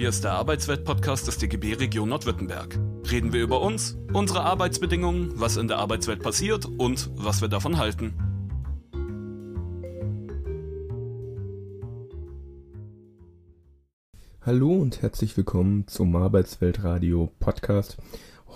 Hier 0.00 0.08
ist 0.08 0.24
der 0.24 0.32
Arbeitswelt-Podcast 0.32 1.26
des 1.26 1.36
DGB 1.36 1.74
Region 1.74 2.08
Nordwürttemberg. 2.08 2.80
Reden 3.10 3.34
wir 3.34 3.42
über 3.42 3.60
uns, 3.60 3.98
unsere 4.14 4.40
Arbeitsbedingungen, 4.40 5.38
was 5.38 5.58
in 5.58 5.68
der 5.68 5.76
Arbeitswelt 5.76 6.22
passiert 6.22 6.64
und 6.64 7.10
was 7.16 7.42
wir 7.42 7.48
davon 7.48 7.76
halten. 7.76 8.14
Hallo 14.40 14.72
und 14.72 15.02
herzlich 15.02 15.36
willkommen 15.36 15.86
zum 15.86 16.16
Arbeitsweltradio 16.16 17.30
Podcast. 17.38 17.98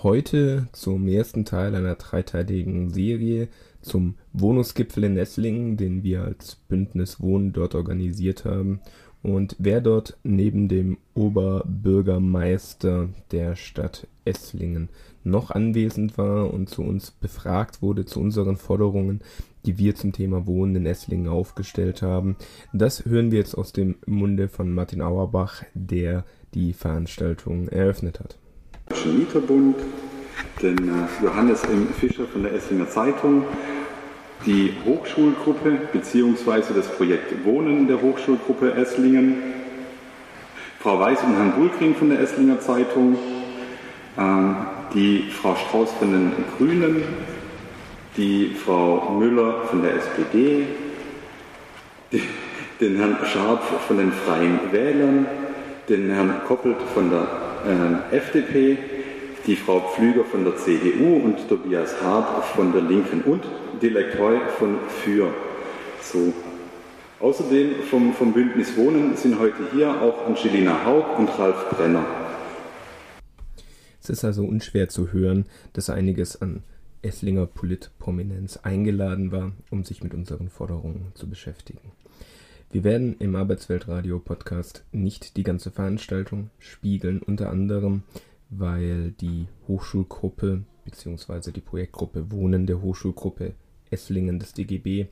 Heute 0.02 0.68
zum 0.72 1.06
ersten 1.08 1.44
Teil 1.44 1.74
einer 1.74 1.96
dreiteiligen 1.96 2.88
Serie 2.88 3.48
zum 3.82 4.14
Wohnungsgipfel 4.32 5.04
in 5.04 5.18
Esslingen, 5.18 5.76
den 5.76 6.02
wir 6.02 6.24
als 6.24 6.56
Bündnis 6.56 7.20
Wohnen 7.20 7.52
dort 7.52 7.74
organisiert 7.74 8.46
haben 8.46 8.80
und 9.24 9.56
wer 9.58 9.80
dort 9.80 10.18
neben 10.22 10.68
dem 10.68 10.98
Oberbürgermeister 11.14 13.08
der 13.32 13.56
Stadt 13.56 14.06
Esslingen 14.26 14.90
noch 15.24 15.50
anwesend 15.50 16.18
war 16.18 16.52
und 16.52 16.68
zu 16.68 16.82
uns 16.82 17.10
befragt 17.10 17.80
wurde 17.80 18.04
zu 18.04 18.20
unseren 18.20 18.58
Forderungen, 18.58 19.22
die 19.64 19.78
wir 19.78 19.94
zum 19.94 20.12
Thema 20.12 20.46
Wohnen 20.46 20.76
in 20.76 20.86
Esslingen 20.86 21.28
aufgestellt 21.28 22.02
haben, 22.02 22.36
das 22.74 23.06
hören 23.06 23.30
wir 23.30 23.38
jetzt 23.38 23.56
aus 23.56 23.72
dem 23.72 23.96
Munde 24.04 24.48
von 24.48 24.70
Martin 24.70 25.00
Auerbach, 25.00 25.64
der 25.72 26.24
die 26.52 26.74
Veranstaltung 26.74 27.68
eröffnet 27.68 28.20
hat. 28.20 28.36
Mieterbund, 29.06 29.76
den 30.60 30.76
äh, 30.76 31.24
Johannes 31.24 31.64
M. 31.64 31.86
Fischer 31.98 32.26
von 32.26 32.42
der 32.42 32.52
Esslinger 32.52 32.90
Zeitung, 32.90 33.44
die 34.46 34.74
Hochschulgruppe 34.84 35.78
bzw. 35.92 36.74
das 36.74 36.88
Projekt 36.88 37.44
Wohnen 37.44 37.86
der 37.86 38.00
Hochschulgruppe 38.00 38.74
Esslingen, 38.74 39.36
Frau 40.80 40.98
Weiß 40.98 41.22
und 41.22 41.34
Herrn 41.36 41.52
Bulkring 41.52 41.94
von 41.94 42.10
der 42.10 42.20
Esslinger 42.20 42.60
Zeitung, 42.60 43.16
ähm, 44.18 44.56
die 44.92 45.30
Frau 45.30 45.56
Strauß 45.56 45.92
von 45.92 46.12
den 46.12 46.32
Grünen, 46.58 47.02
die 48.16 48.54
Frau 48.54 49.16
Müller 49.18 49.62
von 49.70 49.82
der 49.82 49.94
SPD, 49.94 50.66
den 52.80 52.96
Herrn 52.96 53.16
Scharpf 53.24 53.86
von 53.86 53.96
den 53.96 54.12
Freien 54.12 54.60
Wählern, 54.70 55.26
den 55.88 56.10
Herrn 56.10 56.42
Koppelt 56.46 56.76
von 56.92 57.10
der 57.10 57.26
äh, 58.12 58.16
FDP, 58.16 58.78
die 59.46 59.56
Frau 59.56 59.80
Pflüger 59.80 60.24
von 60.24 60.44
der 60.44 60.56
CDU 60.56 61.16
und 61.16 61.48
Tobias 61.48 61.94
Hart 62.02 62.44
von 62.44 62.72
der 62.72 62.82
Linken 62.82 63.22
und 63.22 63.42
Dilek 63.84 64.18
Heu 64.18 64.38
von 64.58 64.78
Für. 64.88 65.30
So. 66.00 66.32
Außerdem 67.20 67.82
vom, 67.82 68.14
vom 68.14 68.32
Bündnis 68.32 68.74
Wohnen 68.78 69.14
sind 69.14 69.38
heute 69.38 69.70
hier 69.74 70.00
auch 70.00 70.26
Angelina 70.26 70.86
Haug 70.86 71.18
und 71.18 71.28
Ralf 71.38 71.68
Brenner. 71.68 72.06
Es 74.00 74.08
ist 74.08 74.24
also 74.24 74.42
unschwer 74.42 74.88
zu 74.88 75.12
hören, 75.12 75.44
dass 75.74 75.90
einiges 75.90 76.40
an 76.40 76.62
Esslinger 77.02 77.44
Politprominenz 77.44 78.56
eingeladen 78.62 79.32
war, 79.32 79.52
um 79.70 79.84
sich 79.84 80.02
mit 80.02 80.14
unseren 80.14 80.48
Forderungen 80.48 81.12
zu 81.12 81.28
beschäftigen. 81.28 81.92
Wir 82.70 82.84
werden 82.84 83.16
im 83.18 83.36
Arbeitsweltradio 83.36 84.18
Podcast 84.18 84.82
nicht 84.92 85.36
die 85.36 85.42
ganze 85.42 85.70
Veranstaltung 85.70 86.48
spiegeln, 86.58 87.20
unter 87.20 87.50
anderem 87.50 88.02
weil 88.48 89.12
die 89.12 89.46
Hochschulgruppe 89.68 90.62
bzw. 90.84 91.50
die 91.50 91.60
Projektgruppe 91.60 92.30
Wohnen 92.30 92.66
der 92.66 92.80
Hochschulgruppe 92.80 93.54
Esslingen 93.94 94.38
des 94.38 94.52
DGB 94.52 95.06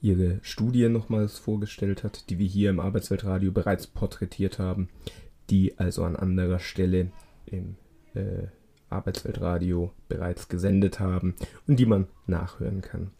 ihre 0.00 0.40
Studie 0.42 0.88
nochmals 0.88 1.38
vorgestellt 1.38 2.04
hat, 2.04 2.28
die 2.30 2.38
wir 2.38 2.46
hier 2.46 2.70
im 2.70 2.80
Arbeitsweltradio 2.80 3.52
bereits 3.52 3.86
porträtiert 3.86 4.58
haben, 4.58 4.88
die 5.50 5.78
also 5.78 6.04
an 6.04 6.16
anderer 6.16 6.58
Stelle 6.58 7.10
im 7.46 7.76
äh, 8.14 8.46
Arbeitsweltradio 8.90 9.92
bereits 10.08 10.48
gesendet 10.48 11.00
haben 11.00 11.34
und 11.66 11.78
die 11.78 11.86
man 11.86 12.06
nachhören 12.26 12.82
kann. 12.82 13.10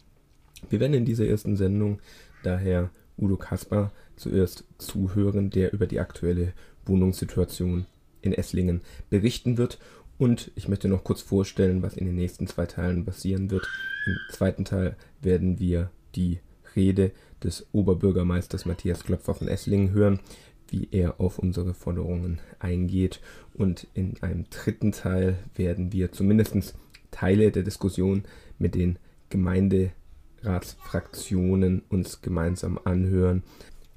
Wir 0.69 0.81
werden 0.81 0.95
in 0.95 1.05
dieser 1.05 1.27
ersten 1.27 1.57
Sendung 1.57 2.01
daher 2.43 2.91
Udo 3.17 3.37
Kasper 3.37 3.93
zuerst 4.17 4.65
zuhören, 4.79 5.51
der 5.51 5.73
über 5.73 5.87
die 5.87 6.01
aktuelle 6.01 6.53
Wohnungssituation 6.85 7.87
in 8.21 8.33
Esslingen 8.33 8.83
berichten 9.11 9.59
wird. 9.59 9.79
Und 10.19 10.53
ich 10.55 10.69
möchte 10.69 10.89
noch 10.89 11.05
kurz 11.05 11.21
vorstellen, 11.21 11.83
was 11.83 11.95
in 11.95 12.07
den 12.07 12.15
nächsten 12.15 12.47
zwei 12.47 12.65
Teilen 12.67 13.05
passieren 13.05 13.51
wird. 13.51 13.69
Im 14.07 14.17
zweiten 14.31 14.65
Teil 14.65 14.97
werden 15.21 15.59
wir 15.59 15.91
die 16.15 16.39
Rede 16.77 17.11
des 17.43 17.67
Oberbürgermeisters 17.73 18.67
Matthias 18.67 19.03
Klopfer 19.05 19.35
von 19.35 19.49
Esslingen 19.49 19.91
hören, 19.93 20.21
wie 20.69 20.87
er 20.91 21.21
auf 21.21 21.39
unsere 21.39 21.75
Forderungen 21.75 22.41
eingeht. 22.59 23.21
Und 23.55 23.87
in 23.95 24.21
einem 24.23 24.49
dritten 24.51 24.93
Teil 24.93 25.39
werden 25.55 25.93
wir 25.93 26.13
zumindest 26.13 26.75
Teile 27.11 27.51
der 27.51 27.63
Diskussion 27.63 28.25
mit 28.59 28.75
den 28.75 28.99
Gemeinderatsfraktionen 29.29 31.83
uns 31.89 32.21
gemeinsam 32.23 32.79
anhören. 32.85 33.43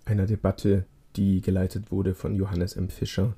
Einer 0.05 0.25
Debatte, 0.25 0.85
die 1.15 1.41
geleitet 1.41 1.91
wurde 1.91 2.13
von 2.13 2.35
Johannes 2.35 2.75
M. 2.75 2.89
Fischer, 2.89 3.35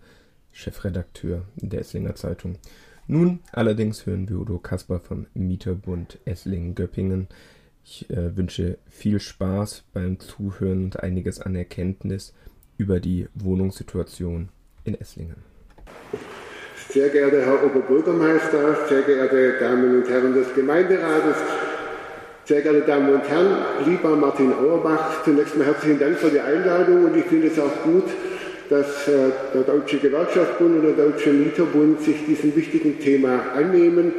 Chefredakteur 0.57 1.43
der 1.55 1.81
Esslinger 1.81 2.15
Zeitung. 2.15 2.57
Nun 3.05 3.39
allerdings 3.51 4.05
hören 4.05 4.27
wir 4.27 4.37
Udo 4.37 4.57
Kasper 4.57 4.99
von 4.99 5.27
Mieterbund 5.35 6.17
Esslingen-Göppingen. 6.25 7.27
Ich 7.85 8.09
äh, 8.09 8.35
wünsche 8.35 8.79
viel 8.89 9.19
Spaß 9.19 9.83
beim 9.93 10.19
Zuhören 10.19 10.85
und 10.85 10.99
einiges 11.01 11.39
an 11.39 11.55
Erkenntnis 11.55 12.33
über 12.77 12.99
die 12.99 13.27
Wohnungssituation 13.35 14.49
in 14.83 14.99
Esslingen. 14.99 15.37
Sehr 16.89 17.09
geehrter 17.09 17.45
Herr 17.45 17.63
Oberbürgermeister, 17.63 18.87
sehr 18.89 19.03
geehrte 19.03 19.59
Damen 19.59 20.01
und 20.01 20.09
Herren 20.09 20.33
des 20.33 20.53
Gemeinderates, 20.55 21.37
sehr 22.45 22.61
geehrte 22.61 22.81
Damen 22.81 23.13
und 23.13 23.29
Herren, 23.29 23.57
lieber 23.85 24.15
Martin 24.15 24.53
Auerbach, 24.53 25.23
zunächst 25.23 25.55
mal 25.55 25.67
herzlichen 25.67 25.99
Dank 25.99 26.17
für 26.17 26.29
die 26.29 26.39
Einladung 26.39 27.05
und 27.05 27.15
ich 27.15 27.25
finde 27.25 27.47
es 27.47 27.59
auch 27.59 27.83
gut, 27.83 28.05
dass 28.69 29.07
äh, 29.07 29.31
der 29.53 29.61
Deutsche 29.61 29.97
Gewerkschaftsbund 29.97 30.77
und 30.77 30.97
der 30.97 31.05
Deutsche 31.05 31.31
Mieterbund 31.31 32.01
sich 32.01 32.25
diesem 32.25 32.55
wichtigen 32.55 32.99
Thema 32.99 33.51
annehmen. 33.55 34.13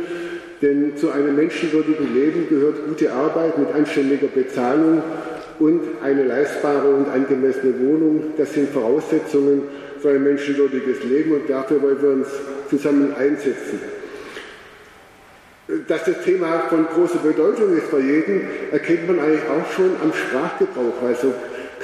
Denn 0.61 0.97
zu 0.97 1.11
einem 1.11 1.37
menschenwürdigen 1.37 2.15
Leben 2.15 2.49
gehört 2.49 2.87
gute 2.87 3.13
Arbeit 3.13 3.59
mit 3.59 3.73
anständiger 3.73 4.27
Bezahlung 4.27 5.03
und 5.61 5.83
eine 6.03 6.25
leistbare 6.25 6.89
und 6.89 7.09
angemessene 7.09 7.75
Wohnung. 7.81 8.35
Das 8.37 8.55
sind 8.55 8.71
Voraussetzungen 8.71 9.63
für 10.01 10.11
ein 10.11 10.25
menschenwürdiges 10.25 11.05
Leben 11.05 11.33
und 11.33 11.49
dafür 11.49 11.83
wollen 11.83 12.03
wir 12.03 12.11
uns 12.11 12.29
zusammen 12.71 13.15
einsetzen. 13.17 13.81
Dass 15.87 16.05
das 16.05 16.25
Thema 16.25 16.61
von 16.71 16.87
großer 16.87 17.19
Bedeutung 17.19 17.77
ist 17.77 17.89
für 17.89 18.01
jeden, 18.01 18.41
erkennt 18.73 19.07
man 19.07 19.21
eigentlich 19.21 19.43
auch 19.43 19.71
schon 19.71 19.91
am 20.03 20.13
Sprachgebrauch. 20.13 21.03
Also 21.07 21.35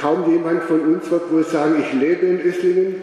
Kaum 0.04 0.31
jemand 0.31 0.65
von 0.65 0.81
uns 0.81 1.10
wird 1.10 1.32
wohl 1.32 1.44
sagen, 1.44 1.76
ich 1.81 1.98
lebe 1.98 2.26
in 2.26 2.38
Esslingen. 2.41 2.97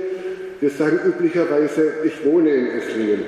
Wir 0.60 0.70
sagen 0.70 1.00
üblicherweise, 1.04 1.94
ich 2.04 2.24
wohne 2.24 2.52
in 2.52 2.68
Esslingen. 2.68 3.22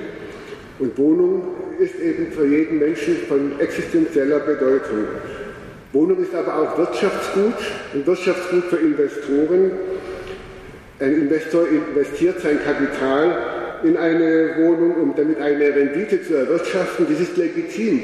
Und 0.78 0.96
Wohnung 0.96 1.42
ist 1.80 1.98
eben 1.98 2.30
für 2.30 2.46
jeden 2.46 2.78
Menschen 2.78 3.16
von 3.26 3.58
existenzieller 3.58 4.38
Bedeutung. 4.38 5.08
Wohnung 5.92 6.22
ist 6.22 6.32
aber 6.36 6.56
auch 6.56 6.78
Wirtschaftsgut, 6.78 7.54
ein 7.94 8.06
Wirtschaftsgut 8.06 8.62
für 8.66 8.76
Investoren. 8.76 9.72
Ein 11.00 11.14
Investor 11.22 11.66
investiert 11.66 12.42
sein 12.42 12.60
Kapital 12.64 13.38
in 13.82 13.96
eine 13.96 14.54
Wohnung, 14.56 14.94
um 15.02 15.14
damit 15.16 15.40
eine 15.40 15.74
Rendite 15.74 16.22
zu 16.22 16.34
erwirtschaften. 16.34 17.08
Das 17.10 17.18
ist 17.18 17.36
legitim 17.36 18.02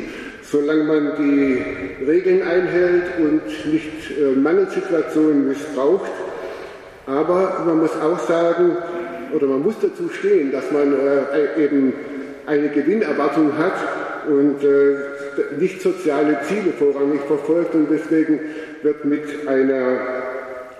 solange 0.50 0.84
man 0.84 1.12
die 1.16 2.04
Regeln 2.04 2.42
einhält 2.42 3.04
und 3.18 3.72
nicht 3.72 4.10
äh, 4.18 4.36
Mangelsituationen 4.36 5.48
missbraucht. 5.48 6.10
Aber 7.06 7.62
man 7.66 7.78
muss 7.78 7.92
auch 7.96 8.18
sagen, 8.18 8.76
oder 9.32 9.46
man 9.46 9.62
muss 9.62 9.76
dazu 9.80 10.08
stehen, 10.08 10.50
dass 10.52 10.70
man 10.72 10.92
äh, 10.92 11.64
eben 11.64 11.92
eine 12.46 12.68
Gewinnerwartung 12.68 13.56
hat 13.56 13.74
und 14.28 14.62
äh, 14.64 15.58
nicht 15.58 15.80
soziale 15.82 16.40
Ziele 16.42 16.72
vorrangig 16.78 17.20
verfolgt 17.26 17.74
und 17.74 17.88
deswegen 17.90 18.40
wird 18.82 19.04
mit 19.04 19.22
einer 19.46 20.00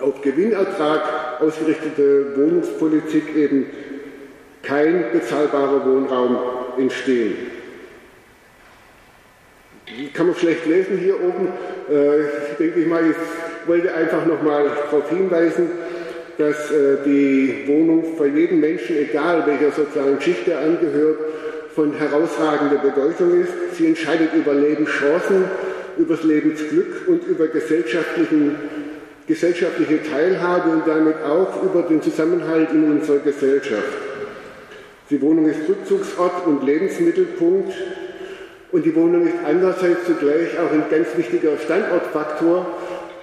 auf 0.01 0.21
Gewinnertrag 0.21 1.01
ausgerichtete 1.39 2.35
Wohnungspolitik 2.35 3.35
eben 3.35 3.67
kein 4.63 5.05
bezahlbarer 5.13 5.85
Wohnraum 5.85 6.37
entstehen 6.77 7.60
kann 10.13 10.27
man 10.27 10.35
schlecht 10.35 10.65
lesen 10.65 10.97
hier 10.97 11.15
oben. 11.15 11.47
Äh, 11.89 12.57
denke 12.57 12.79
ich 12.81 12.87
mal, 12.87 13.03
ich 13.09 13.67
wollte 13.67 13.93
einfach 13.93 14.25
nochmal 14.25 14.65
darauf 14.65 15.09
hinweisen, 15.09 15.69
dass 16.37 16.71
äh, 16.71 16.97
die 17.05 17.63
Wohnung 17.67 18.15
für 18.17 18.27
jeden 18.27 18.59
Menschen, 18.59 18.97
egal 18.97 19.45
welcher 19.45 19.71
sozialen 19.71 20.19
Schicht 20.21 20.47
er 20.47 20.59
angehört, 20.59 21.19
von 21.75 21.93
herausragender 21.93 22.77
Bedeutung 22.77 23.41
ist. 23.41 23.77
Sie 23.77 23.87
entscheidet 23.87 24.33
über 24.33 24.53
Lebenschancen, 24.53 25.45
über 25.97 26.15
das 26.15 26.23
Lebensglück 26.23 27.07
und 27.07 27.25
über 27.25 27.47
gesellschaftlichen 27.47 28.55
gesellschaftliche 29.27 30.03
Teilhabe 30.03 30.71
und 30.71 30.87
damit 30.87 31.15
auch 31.23 31.63
über 31.63 31.83
den 31.83 32.01
Zusammenhalt 32.01 32.71
in 32.71 32.91
unserer 32.91 33.19
Gesellschaft. 33.19 33.93
Die 35.09 35.21
Wohnung 35.21 35.47
ist 35.47 35.69
Rückzugsort 35.69 36.47
und 36.47 36.65
Lebensmittelpunkt 36.65 37.73
und 38.71 38.85
die 38.85 38.95
Wohnung 38.95 39.27
ist 39.27 39.35
andererseits 39.45 40.05
zugleich 40.05 40.57
auch 40.59 40.71
ein 40.71 40.83
ganz 40.89 41.07
wichtiger 41.17 41.57
Standortfaktor, 41.57 42.65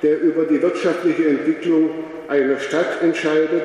der 0.02 0.20
über 0.20 0.44
die 0.44 0.60
wirtschaftliche 0.60 1.26
Entwicklung 1.26 1.90
einer 2.28 2.58
Stadt 2.58 3.02
entscheidet 3.02 3.64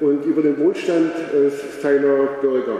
und 0.00 0.24
über 0.24 0.42
den 0.42 0.58
Wohlstand 0.58 1.12
äh, 1.12 1.80
seiner 1.80 2.26
Bürger. 2.40 2.76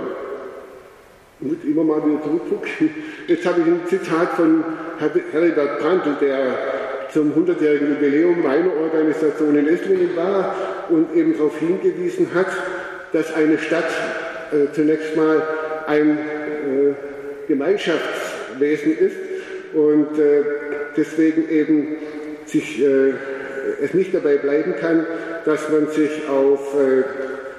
Ich 1.40 1.48
muss 1.48 1.64
immer 1.64 1.84
mal 1.84 2.04
wieder 2.04 2.22
zurückgucken. 2.22 2.70
Jetzt 3.26 3.46
habe 3.46 3.60
ich 3.60 3.66
ein 3.66 3.80
Zitat 3.88 4.30
von 4.34 4.64
Herbert 4.98 5.80
Brandl, 5.80 6.16
der 6.20 6.58
zum 7.12 7.32
100-jährigen 7.32 7.90
Jubiläum 7.90 8.42
meiner 8.42 8.70
Organisation 8.82 9.56
in 9.56 9.68
Esslingen 9.68 10.16
war 10.16 10.54
und 10.88 11.14
eben 11.14 11.36
darauf 11.36 11.56
hingewiesen 11.58 12.28
hat, 12.34 12.48
dass 13.12 13.32
eine 13.34 13.58
Stadt 13.58 13.84
äh, 14.52 14.72
zunächst 14.72 15.16
mal 15.16 15.40
ein 15.86 16.18
äh, 16.18 17.13
Gemeinschaftswesen 17.46 18.98
ist 18.98 19.16
und 19.74 20.18
äh, 20.18 20.42
deswegen 20.96 21.48
eben 21.50 21.96
sich, 22.46 22.82
äh, 22.82 23.12
es 23.82 23.94
nicht 23.94 24.14
dabei 24.14 24.36
bleiben 24.36 24.74
kann, 24.80 25.06
dass 25.44 25.68
man 25.68 25.88
sich 25.88 26.28
auf 26.28 26.74
äh, 26.74 27.02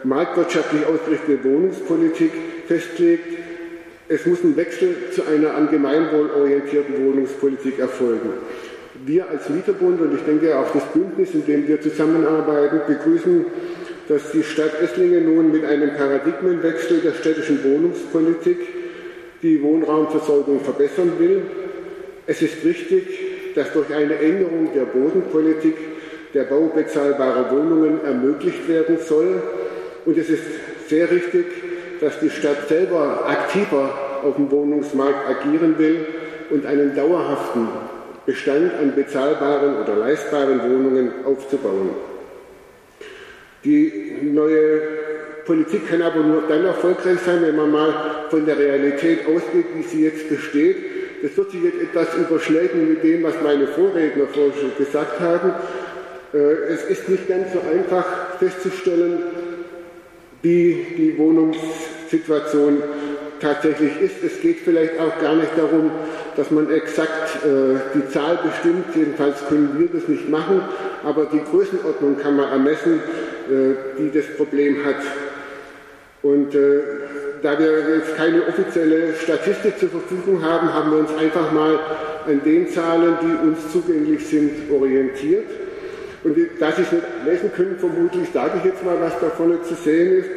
marktwirtschaftlich 0.06 0.86
ausgerichtete 0.86 1.44
Wohnungspolitik 1.44 2.32
festlegt. 2.68 3.26
Es 4.08 4.26
muss 4.26 4.44
ein 4.44 4.56
Wechsel 4.56 4.96
zu 5.12 5.24
einer 5.26 5.56
am 5.56 5.70
Gemeinwohl 5.70 6.30
orientierten 6.30 7.06
Wohnungspolitik 7.06 7.80
erfolgen. 7.80 8.30
Wir 9.06 9.30
als 9.30 9.50
Mieterbund 9.50 10.00
und 10.02 10.16
ich 10.16 10.24
denke 10.24 10.58
auch 10.58 10.72
das 10.72 10.84
Bündnis, 10.94 11.34
in 11.34 11.46
dem 11.46 11.68
wir 11.68 11.82
zusammenarbeiten, 11.82 12.82
begrüßen, 12.88 13.46
dass 14.08 14.32
die 14.32 14.44
Stadt 14.44 14.82
Esslingen 14.82 15.26
nun 15.26 15.52
mit 15.52 15.66
einem 15.66 15.96
Paradigmenwechsel 15.96 17.02
der 17.02 17.14
städtischen 17.14 17.64
Wohnungspolitik 17.64 18.58
die 19.42 19.62
Wohnraumversorgung 19.62 20.60
verbessern 20.62 21.14
will. 21.20 21.44
Es 22.28 22.42
ist 22.42 22.64
wichtig, 22.64 23.04
dass 23.56 23.72
durch 23.74 23.94
eine 23.94 24.16
Änderung 24.16 24.70
der 24.74 24.86
Bodenpolitik 24.86 25.76
der 26.34 26.44
Bau 26.44 26.72
bezahlbarer 26.74 27.52
Wohnungen 27.52 28.04
ermöglicht 28.04 28.68
werden 28.68 28.98
soll. 29.00 29.42
Und 30.06 30.18
es 30.18 30.30
ist 30.30 30.44
sehr 30.88 31.10
richtig, 31.10 31.46
dass 32.02 32.20
die 32.20 32.30
Stadt 32.30 32.68
selber 32.68 33.26
aktiver 33.28 34.22
auf 34.24 34.36
dem 34.36 34.52
Wohnungsmarkt 34.52 35.30
agieren 35.30 35.78
will 35.78 36.06
und 36.50 36.66
einen 36.66 36.96
dauerhaften 36.96 37.70
Bestand 38.26 38.74
an 38.74 38.94
bezahlbaren 38.96 39.82
oder 39.82 39.96
leistbaren 39.96 40.62
Wohnungen 40.62 41.12
aufzubauen. 41.26 41.92
Die 43.64 44.18
neue 44.22 44.95
Politik 45.46 45.90
kann 45.90 46.02
aber 46.02 46.22
nur 46.22 46.44
dann 46.48 46.66
erfolgreich 46.66 47.20
sein, 47.26 47.42
wenn 47.42 47.56
man 47.56 47.72
mal 47.72 47.94
von 48.30 48.46
der 48.46 48.58
Realität 48.58 49.20
ausgeht, 49.28 49.66
wie 49.76 49.84
sie 49.84 50.04
jetzt 50.04 50.28
besteht. 50.28 50.78
Das 51.22 51.38
wird 51.38 51.52
sich 51.52 51.64
jetzt 51.64 51.82
etwas 51.82 52.08
überschneiden 52.16 52.90
mit 52.90 53.04
dem, 53.04 53.24
was 53.24 53.36
meine 53.44 53.68
Vorredner 53.68 54.26
vorhin 54.28 54.54
schon 54.60 54.72
gesagt 54.78 55.20
haben. 55.20 55.54
Äh, 56.34 56.38
es 56.74 56.84
ist 56.86 57.10
nicht 57.10 57.28
ganz 57.28 57.54
so 57.54 57.60
einfach 57.60 58.06
festzustellen, 58.40 59.20
wie 60.42 60.86
die 60.98 61.18
Wohnungssituation 61.18 62.82
tatsächlich 63.40 64.02
ist. 64.02 64.24
Es 64.24 64.42
geht 64.42 64.60
vielleicht 64.60 65.00
auch 65.00 65.20
gar 65.22 65.36
nicht 65.36 65.52
darum, 65.58 65.92
dass 66.36 66.52
man 66.52 66.72
exakt 66.72 67.44
äh, 67.44 67.80
die 67.94 68.08
Zahl 68.10 68.40
bestimmt, 68.44 68.96
jedenfalls 68.96 69.48
können 69.48 69.76
wir 69.78 69.88
das 69.88 70.08
nicht 70.08 70.30
machen, 70.30 70.62
aber 71.04 71.26
die 71.26 71.42
Größenordnung 71.44 72.18
kann 72.18 72.36
man 72.36 72.50
ermessen, 72.50 73.00
äh, 73.50 74.00
die 74.00 74.12
das 74.12 74.26
Problem 74.38 74.84
hat. 74.84 74.98
Und 76.25 76.54
äh, 76.56 76.81
da 77.44 77.60
wir 77.60 77.98
jetzt 77.98 78.18
keine 78.18 78.48
offizielle 78.48 79.13
Statistik 79.13 79.77
zur 79.77 79.89
Verfügung 79.89 80.44
haben, 80.44 80.74
haben 80.74 80.89
wir 80.89 80.98
uns 80.98 81.13
einfach 81.13 81.51
mal 81.51 81.80
an 82.25 82.42
den 82.44 82.68
Zahlen, 82.68 83.13
die 83.22 83.48
uns 83.48 83.72
zugänglich 83.72 84.25
sind, 84.25 84.72
orientiert. 84.72 85.45
Und 86.24 86.36
da 86.60 86.72
Sie 86.72 86.81
es 86.81 86.92
nicht 86.92 87.04
lesen 87.27 87.51
können, 87.56 87.75
vermutlich 87.77 88.27
sage 88.33 88.54
ich 88.57 88.66
jetzt 88.66 88.83
mal, 88.83 89.00
was 89.00 89.19
da 89.19 89.30
vorne 89.30 89.62
zu 89.62 89.75
sehen 89.75 90.18
ist. 90.18 90.30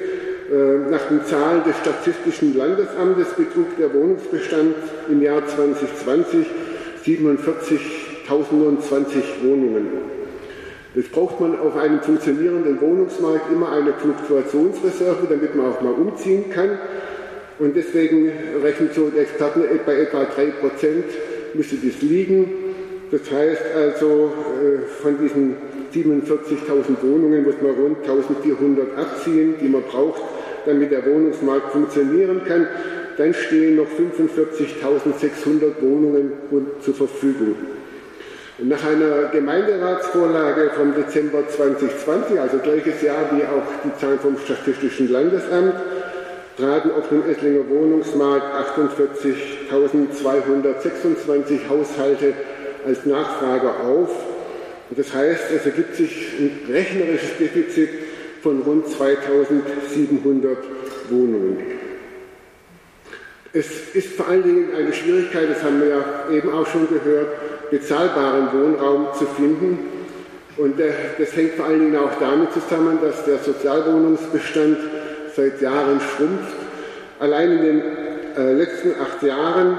Äh, 0.52 0.90
nach 0.90 1.08
den 1.08 1.24
Zahlen 1.24 1.64
des 1.64 1.78
Statistischen 1.78 2.54
Landesamtes 2.54 3.28
betrug 3.28 3.74
der 3.78 3.94
Wohnungsbestand 3.94 4.74
im 5.08 5.22
Jahr 5.22 5.46
2020 5.46 6.46
47.020 7.02 9.42
Wohnungen. 9.42 10.17
Jetzt 10.94 11.12
braucht 11.12 11.40
man 11.40 11.58
auf 11.58 11.76
einem 11.76 12.00
funktionierenden 12.00 12.80
Wohnungsmarkt 12.80 13.52
immer 13.52 13.72
eine 13.72 13.92
Fluktuationsreserve, 13.92 15.26
damit 15.28 15.54
man 15.54 15.66
auch 15.66 15.80
mal 15.82 15.92
umziehen 15.92 16.50
kann. 16.50 16.78
Und 17.58 17.76
deswegen 17.76 18.30
rechnen 18.62 18.90
so 18.94 19.10
die 19.10 19.18
Experten 19.18 19.62
bei 19.84 20.00
etwa 20.00 20.22
3% 20.22 20.22
müsste 21.54 21.76
das 21.76 22.00
liegen. 22.00 22.50
Das 23.10 23.20
heißt 23.30 23.62
also, 23.74 24.32
äh, 24.62 24.86
von 25.02 25.18
diesen 25.20 25.56
47.000 25.92 27.02
Wohnungen 27.02 27.44
muss 27.44 27.54
man 27.62 27.72
rund 27.72 27.98
1400 28.02 28.96
abziehen, 28.96 29.54
die 29.60 29.68
man 29.68 29.82
braucht, 29.82 30.22
damit 30.66 30.90
der 30.90 31.04
Wohnungsmarkt 31.04 31.72
funktionieren 31.72 32.42
kann. 32.46 32.66
Dann 33.16 33.34
stehen 33.34 33.76
noch 33.76 33.86
45.600 33.86 35.82
Wohnungen 35.82 36.32
zur 36.80 36.94
Verfügung. 36.94 37.56
Nach 38.60 38.84
einer 38.84 39.26
Gemeinderatsvorlage 39.30 40.70
vom 40.74 40.92
Dezember 40.92 41.46
2020, 41.48 42.40
also 42.40 42.58
gleiches 42.58 43.00
Jahr 43.02 43.30
wie 43.30 43.44
auch 43.44 43.62
die 43.84 43.96
Zahlen 44.00 44.18
vom 44.18 44.36
Statistischen 44.36 45.12
Landesamt, 45.12 45.74
traten 46.56 46.90
auf 46.90 47.08
dem 47.08 47.22
Esslinger 47.30 47.68
Wohnungsmarkt 47.68 48.44
48.226 49.70 51.68
Haushalte 51.68 52.32
als 52.84 53.06
Nachfrager 53.06 53.78
auf. 53.84 54.10
Das 54.90 55.14
heißt, 55.14 55.52
es 55.54 55.64
ergibt 55.64 55.94
sich 55.94 56.32
ein 56.40 56.58
rechnerisches 56.68 57.36
Defizit 57.38 57.90
von 58.42 58.62
rund 58.62 58.88
2700 58.88 60.58
Wohnungen. 61.10 61.58
Es 63.52 63.94
ist 63.94 64.14
vor 64.14 64.26
allen 64.26 64.42
Dingen 64.42 64.74
eine 64.76 64.92
Schwierigkeit, 64.92 65.48
das 65.48 65.62
haben 65.62 65.80
wir 65.80 65.88
ja 65.88 66.24
eben 66.32 66.52
auch 66.52 66.66
schon 66.66 66.88
gehört, 66.88 67.28
bezahlbaren 67.70 68.48
Wohnraum 68.52 69.08
zu 69.18 69.26
finden. 69.26 69.78
Und 70.56 70.80
das 70.80 71.36
hängt 71.36 71.54
vor 71.54 71.66
allen 71.66 71.80
Dingen 71.80 71.96
auch 71.96 72.18
damit 72.18 72.52
zusammen, 72.52 72.98
dass 73.00 73.24
der 73.24 73.38
Sozialwohnungsbestand 73.38 74.76
seit 75.36 75.60
Jahren 75.60 76.00
schrumpft. 76.00 76.54
Allein 77.20 77.52
in 77.52 77.62
den 77.62 77.82
äh, 78.36 78.52
letzten 78.54 78.94
acht 79.00 79.22
Jahren 79.22 79.78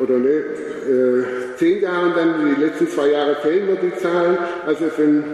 oder 0.00 0.14
ne, 0.18 0.30
äh, 0.30 1.24
zehn 1.56 1.80
Jahren 1.80 2.12
dann, 2.14 2.54
die 2.56 2.60
letzten 2.60 2.88
zwei 2.88 3.08
Jahre 3.08 3.36
fehlen 3.36 3.66
mir 3.66 3.76
die 3.76 3.94
Zahlen, 3.96 4.38
also 4.66 4.86
von, 4.86 5.24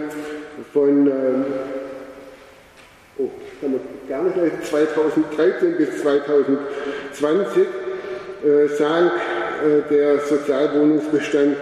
von 0.73 1.07
ähm, 1.07 1.45
oh, 3.17 3.29
kann 3.59 3.71
man 3.71 3.81
gar 4.07 4.23
nicht 4.23 4.65
2013 4.65 5.77
bis 5.77 6.01
2020 6.01 7.63
äh, 8.43 8.47
äh, 8.47 8.67
der 9.89 10.19
Sozialwohnungsbestand 10.19 11.55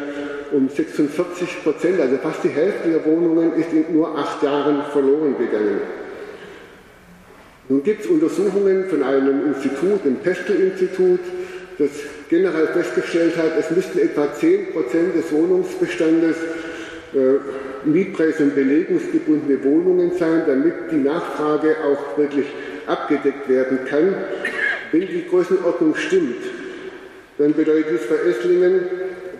um 0.52 0.70
46 0.70 1.64
Prozent, 1.64 2.00
also 2.00 2.18
fast 2.18 2.44
die 2.44 2.50
Hälfte 2.50 2.90
der 2.90 3.06
Wohnungen 3.06 3.54
ist 3.54 3.72
in 3.72 3.86
nur 3.94 4.18
acht 4.18 4.42
Jahren 4.42 4.82
verloren 4.92 5.36
gegangen. 5.38 5.82
Nun 7.68 7.84
gibt 7.84 8.02
es 8.02 8.08
Untersuchungen 8.08 8.86
von 8.86 9.04
einem 9.04 9.46
Institut, 9.46 10.04
dem 10.04 10.16
Pestel-Institut, 10.16 11.20
das 11.78 11.90
generell 12.30 12.68
festgestellt 12.68 13.38
hat, 13.38 13.52
es 13.60 13.70
müssten 13.70 14.00
etwa 14.00 14.34
10 14.34 14.74
Prozent 14.74 15.16
des 15.16 15.32
Wohnungsbestandes 15.32 16.36
äh, 17.14 17.88
Mietpreis- 17.88 18.40
und 18.40 18.56
belegungsgebundene 18.56 19.64
Wohnungen 19.64 20.12
sein, 20.18 20.44
damit 20.48 20.92
die 20.92 20.98
Nachfrage 20.98 21.78
auch 21.86 22.18
wirklich 22.18 22.48
abgedeckt 22.88 23.48
werden 23.48 23.80
kann. 23.86 24.16
Wenn 24.92 25.08
die 25.08 25.26
Größenordnung 25.30 25.96
stimmt, 25.96 26.38
dann 27.40 27.54
bedeutet 27.54 27.86
dies 27.92 28.02
für 28.02 28.20
Esslingen, 28.30 28.82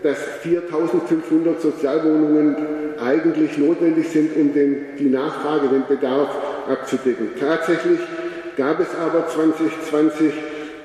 dass 0.02 0.18
4.500 0.42 1.60
Sozialwohnungen 1.60 2.56
eigentlich 2.98 3.58
notwendig 3.58 4.08
sind, 4.08 4.34
um 4.36 4.54
den, 4.54 4.96
die 4.98 5.10
Nachfrage, 5.10 5.68
den 5.68 5.86
Bedarf 5.86 6.30
abzudecken. 6.68 7.28
Tatsächlich 7.38 8.00
gab 8.56 8.80
es 8.80 8.88
aber 8.98 9.28
2020 9.28 10.32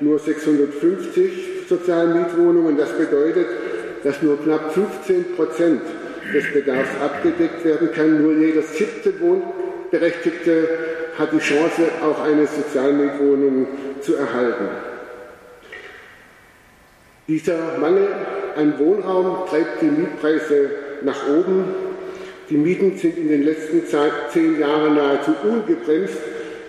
nur 0.00 0.18
650 0.18 1.66
Sozialmietwohnungen. 1.68 2.76
Das 2.76 2.92
bedeutet, 2.92 3.46
dass 4.04 4.22
nur 4.22 4.38
knapp 4.42 4.72
15 4.72 5.36
Prozent 5.36 5.80
des 6.34 6.52
Bedarfs 6.52 6.90
abgedeckt 7.02 7.64
werden 7.64 7.90
kann. 7.92 8.22
Nur 8.22 8.34
jeder 8.34 8.62
siebte 8.62 9.14
Wohnberechtigte 9.20 10.68
hat 11.18 11.32
die 11.32 11.38
Chance, 11.38 11.82
auch 12.02 12.22
eine 12.22 12.46
Sozialmietwohnung 12.46 13.66
zu 14.02 14.16
erhalten. 14.16 14.95
Dieser 17.28 17.78
Mangel 17.78 18.08
an 18.56 18.78
Wohnraum 18.78 19.48
treibt 19.48 19.82
die 19.82 19.86
Mietpreise 19.86 20.70
nach 21.02 21.28
oben 21.28 21.64
Die 22.48 22.56
Mieten 22.56 22.96
sind 22.96 23.18
in 23.18 23.28
den 23.28 23.42
letzten 23.42 23.82
zehn 24.32 24.60
Jahren 24.60 24.94
nahezu 24.94 25.32
ungebremst 25.42 26.18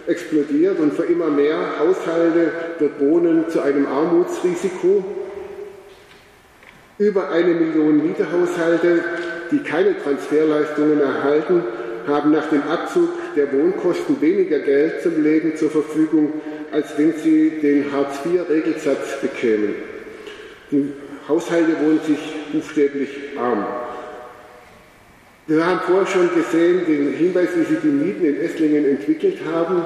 explodiert 0.08 0.80
und 0.80 0.94
für 0.94 1.04
immer 1.04 1.28
mehr 1.28 1.58
Haushalte 1.80 2.52
wird 2.80 3.00
Wohnen 3.00 3.48
zu 3.50 3.62
einem 3.62 3.86
Armutsrisiko. 3.86 5.04
Über 6.98 7.30
eine 7.30 7.54
Million 7.54 8.02
Mieterhaushalte, 8.02 9.04
die 9.52 9.60
keine 9.60 9.96
Transferleistungen 10.02 11.00
erhalten, 11.00 11.64
haben 12.08 12.32
nach 12.32 12.50
dem 12.50 12.64
Abzug 12.64 13.10
der 13.36 13.52
Wohnkosten 13.54 14.20
weniger 14.20 14.60
Geld 14.60 15.04
zum 15.04 15.22
Leben 15.22 15.56
zur 15.56 15.70
Verfügung, 15.70 16.34
als 16.72 16.98
wenn 16.98 17.14
sie 17.14 17.60
den 17.62 17.92
Hartz-IV-Regelsatz 17.92 19.22
bekämen. 19.22 19.76
Die 20.72 20.92
Haushalte 21.28 21.80
wohnen 21.80 22.00
sich 22.06 22.20
buchstäblich 22.52 23.10
arm. 23.38 23.66
Wir 25.48 25.66
haben 25.66 25.80
vorher 25.86 26.06
schon 26.06 26.30
gesehen 26.36 26.86
den 26.86 27.14
Hinweis, 27.14 27.50
wie 27.56 27.64
sich 27.64 27.80
die 27.82 27.88
Mieten 27.88 28.26
in 28.26 28.42
Esslingen 28.42 28.84
entwickelt 28.84 29.40
haben. 29.50 29.86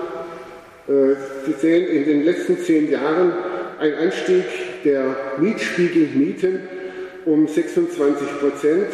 Äh, 0.87 1.15
Sie 1.45 1.53
sehen 1.53 1.87
in 1.87 2.05
den 2.05 2.23
letzten 2.23 2.57
zehn 2.57 2.89
Jahren 2.89 3.31
einen 3.79 3.95
Anstieg 3.95 4.43
der 4.83 5.15
Mietspiegelmieten 5.37 6.61
um 7.25 7.47
26 7.47 8.39
Prozent. 8.39 8.87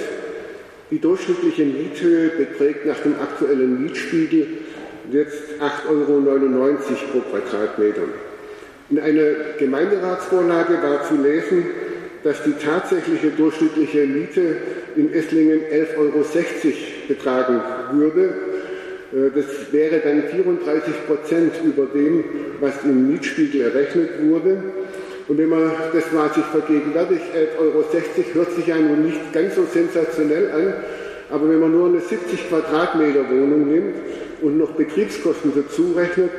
Die 0.91 1.00
durchschnittliche 1.00 1.63
Miethöhe 1.63 2.29
beträgt 2.29 2.86
nach 2.86 3.00
dem 3.00 3.15
aktuellen 3.15 3.84
Mietspiegel 3.84 4.48
jetzt 5.10 5.44
8,99 5.62 5.89
Euro 5.89 6.77
pro 7.12 7.20
Quadratmeter. 7.20 8.03
In 8.89 9.00
einer 9.00 9.34
Gemeinderatsvorlage 9.60 10.82
war 10.82 11.03
zu 11.03 11.22
lesen, 11.22 11.65
dass 12.24 12.41
die 12.44 12.53
tatsächliche 12.53 13.32
durchschnittliche 13.32 14.06
Miete 14.06 14.56
in 14.96 15.13
Esslingen 15.13 15.60
11,60 15.60 15.98
Euro 15.98 16.24
betragen 17.10 17.62
würde. 17.91 18.34
Äh, 19.12 19.29
das 19.36 19.46
wäre 19.72 20.00
dann 20.00 20.24
34 20.24 21.06
Prozent 21.06 21.53
über 21.65 21.86
dem, 21.88 22.24
was 22.62 22.74
im 22.86 23.12
Mietspiegel 23.12 23.62
errechnet 23.62 24.10
wurde. 24.24 24.58
Und 25.27 25.38
wenn 25.38 25.50
man 25.50 25.70
das 25.94 26.12
mal 26.13 26.32
sich 26.34 26.46
vergegenwärtigt, 26.46 27.24
11,60 27.36 27.60
Euro 27.60 27.84
hört 28.36 28.51
sich 28.53 28.67
ja 28.67 28.77
nun 28.77 29.03
nicht 29.03 29.34
ganz 29.34 29.56
so 29.56 29.65
sensationell 29.65 30.50
an, 30.51 30.74
aber 31.29 31.50
wenn 31.50 31.60
man 31.60 31.74
nur 31.74 31.89
eine 31.89 32.00
70 32.00 32.48
Quadratmeter 32.48 33.29
Wohnung 33.29 33.70
nimmt 33.70 33.96
und 34.41 34.58
noch 34.58 34.72
Betriebskosten 34.72 35.51
dazu 35.53 35.91
rechnet, 35.94 36.29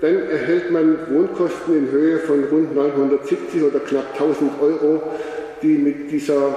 dann 0.00 0.28
erhält 0.28 0.70
man 0.70 0.98
Wohnkosten 1.10 1.76
in 1.76 1.90
Höhe 1.90 2.18
von 2.18 2.44
rund 2.44 2.74
970 2.74 3.62
oder 3.62 3.80
knapp 3.80 4.12
1000 4.12 4.52
Euro, 4.60 5.02
die 5.62 5.78
mit 5.78 6.10
dieser 6.10 6.54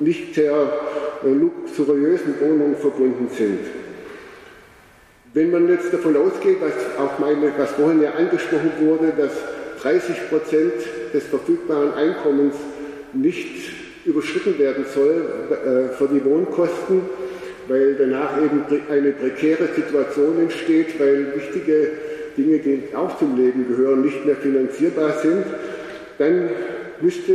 nicht 0.00 0.34
sehr 0.34 0.52
äh, 1.24 1.28
luxuriösen 1.28 2.34
Wohnung 2.40 2.76
verbunden 2.76 3.28
sind. 3.36 3.60
Wenn 5.32 5.50
man 5.50 5.68
jetzt 5.68 5.92
davon 5.92 6.16
ausgeht, 6.16 6.58
was 6.60 6.72
auch 6.98 7.18
meine, 7.18 7.52
was 7.56 7.72
vorhin 7.72 8.02
ja 8.02 8.12
angesprochen 8.12 8.72
wurde, 8.80 9.12
dass 9.16 9.32
30 9.82 10.28
Prozent 10.28 10.72
des 11.12 11.24
verfügbaren 11.24 11.94
Einkommens 11.94 12.54
nicht 13.12 13.70
überschritten 14.04 14.58
werden 14.58 14.84
soll 14.94 15.24
äh, 15.50 15.94
für 15.94 16.08
die 16.08 16.24
Wohnkosten, 16.24 17.02
weil 17.68 17.94
danach 17.94 18.36
eben 18.42 18.64
eine 18.90 19.12
prekäre 19.12 19.68
Situation 19.74 20.40
entsteht, 20.40 21.00
weil 21.00 21.34
wichtige 21.34 21.90
Dinge, 22.36 22.58
die 22.58 22.94
auch 22.94 23.18
zum 23.18 23.36
Leben 23.36 23.66
gehören, 23.68 24.02
nicht 24.02 24.24
mehr 24.24 24.36
finanzierbar 24.36 25.18
sind, 25.22 25.44
dann 26.18 26.50
müsste 27.00 27.32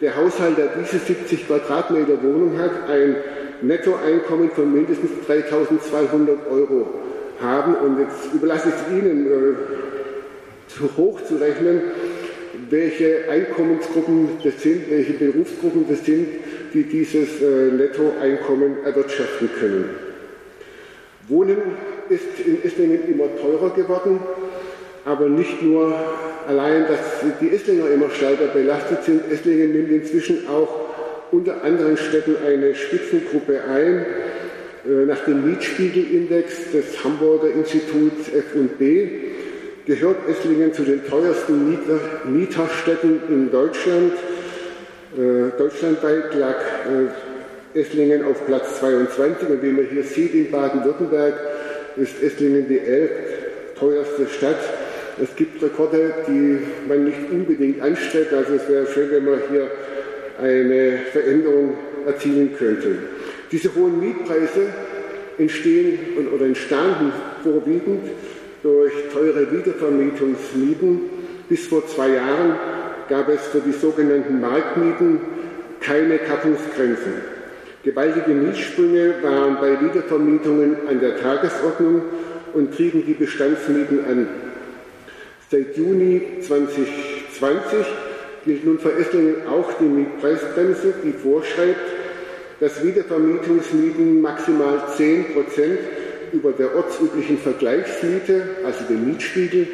der 0.00 0.16
Haushalt, 0.16 0.58
der 0.58 0.70
diese 0.80 0.98
70 0.98 1.46
Quadratmeter 1.46 2.22
Wohnung 2.22 2.58
hat, 2.58 2.88
ein 2.88 3.16
Nettoeinkommen 3.62 4.50
von 4.50 4.72
mindestens 4.72 5.10
3.200 5.28 6.48
Euro 6.50 6.86
haben. 7.40 7.74
Und 7.74 7.98
jetzt 8.00 8.32
überlasse 8.32 8.68
ich 8.68 8.74
es 8.74 8.98
Ihnen, 8.98 9.26
äh, 9.26 9.54
zu 10.68 10.88
hoch 10.96 11.20
zu 11.22 11.36
rechnen, 11.36 11.80
welche 12.70 13.28
Einkommensgruppen 13.30 14.28
das 14.44 14.62
sind, 14.62 14.90
welche 14.90 15.14
Berufsgruppen 15.14 15.86
das 15.88 16.04
sind, 16.04 16.28
die 16.74 16.84
dieses 16.84 17.40
äh, 17.40 17.72
Nettoeinkommen 17.72 18.84
erwirtschaften 18.84 19.48
können. 19.58 19.90
Wohnen 21.28 21.58
ist 22.10 22.40
in 22.44 22.62
Esslingen 22.64 23.08
immer 23.08 23.24
teurer 23.40 23.70
geworden, 23.74 24.20
aber 25.04 25.28
nicht 25.28 25.62
nur 25.62 25.94
allein, 26.46 26.86
dass 26.88 26.98
die 27.40 27.50
Esslinger 27.50 27.90
immer 27.90 28.10
stärker 28.10 28.46
belastet 28.46 29.04
sind. 29.04 29.30
Esslingen 29.30 29.72
nimmt 29.72 29.90
inzwischen 29.90 30.48
auch 30.48 30.88
unter 31.30 31.62
anderen 31.62 31.96
Städten 31.96 32.36
eine 32.46 32.74
Spitzengruppe 32.74 33.60
ein. 33.64 34.06
Äh, 34.86 35.06
nach 35.06 35.24
dem 35.24 35.48
Mietspiegelindex 35.48 36.72
des 36.72 37.04
Hamburger 37.04 37.50
Instituts 37.50 38.28
F&B 38.28 39.08
gehört 39.86 40.28
Esslingen 40.28 40.72
zu 40.72 40.82
den 40.82 41.04
teuersten 41.04 41.70
Mieter, 41.70 42.00
Mieterstädten 42.24 43.20
in 43.28 43.50
Deutschland. 43.50 44.12
Äh, 45.16 45.58
deutschlandweit 45.58 46.34
lag 46.34 46.56
äh, 47.74 47.78
Esslingen 47.78 48.24
auf 48.24 48.46
Platz 48.46 48.78
22 48.80 49.48
und 49.48 49.62
wie 49.62 49.70
man 49.70 49.86
hier 49.86 50.02
sieht 50.02 50.34
in 50.34 50.50
Baden-Württemberg 50.50 51.34
ist 51.98 52.22
Esslingen 52.22 52.68
die 52.68 52.78
elf 52.78 53.10
teuerste 53.78 54.26
Stadt. 54.26 54.58
Es 55.20 55.34
gibt 55.34 55.62
Rekorde, 55.62 56.14
die 56.28 56.58
man 56.88 57.04
nicht 57.04 57.18
unbedingt 57.30 57.82
anstrebt. 57.82 58.32
Also 58.32 58.54
es 58.54 58.68
wäre 58.68 58.86
schön, 58.86 59.10
wenn 59.10 59.24
man 59.24 59.40
hier 59.50 59.70
eine 60.40 60.98
Veränderung 61.12 61.74
erzielen 62.06 62.54
könnte. 62.56 62.98
Diese 63.50 63.74
hohen 63.74 63.98
Mietpreise 63.98 64.68
entstehen 65.38 65.98
oder 66.34 66.46
entstanden 66.46 67.12
vorwiegend 67.42 68.10
durch 68.62 68.92
teure 69.12 69.50
Wiedervermietungsmieten. 69.50 71.00
Bis 71.48 71.66
vor 71.66 71.86
zwei 71.86 72.10
Jahren 72.10 72.56
gab 73.08 73.28
es 73.28 73.40
für 73.48 73.60
die 73.60 73.72
sogenannten 73.72 74.40
Marktmieten 74.40 75.20
keine 75.80 76.18
Kappungsgrenzen. 76.18 77.37
Gewaltige 77.88 78.32
Mietsprünge 78.32 79.14
waren 79.22 79.56
bei 79.62 79.80
Wiedervermietungen 79.80 80.76
an 80.86 81.00
der 81.00 81.16
Tagesordnung 81.16 82.02
und 82.52 82.76
trieben 82.76 83.02
die 83.06 83.14
Bestandsmieten 83.14 84.04
an. 84.04 84.28
Seit 85.50 85.74
Juni 85.74 86.20
2020 86.42 87.86
gilt 88.44 88.66
nun 88.66 88.78
für 88.78 88.92
Esslingen 88.92 89.36
auch 89.48 89.72
die 89.80 89.84
Mietpreisbremse, 89.84 90.92
die 91.02 91.12
vorschreibt, 91.12 91.80
dass 92.60 92.84
Wiedervermietungsmieten 92.84 94.20
maximal 94.20 94.82
10 94.94 95.32
Prozent 95.32 95.78
über 96.32 96.52
der 96.52 96.76
ortsüblichen 96.76 97.38
Vergleichsmiete, 97.38 98.42
also 98.66 98.84
dem 98.84 99.08
Mietspiegel, 99.08 99.66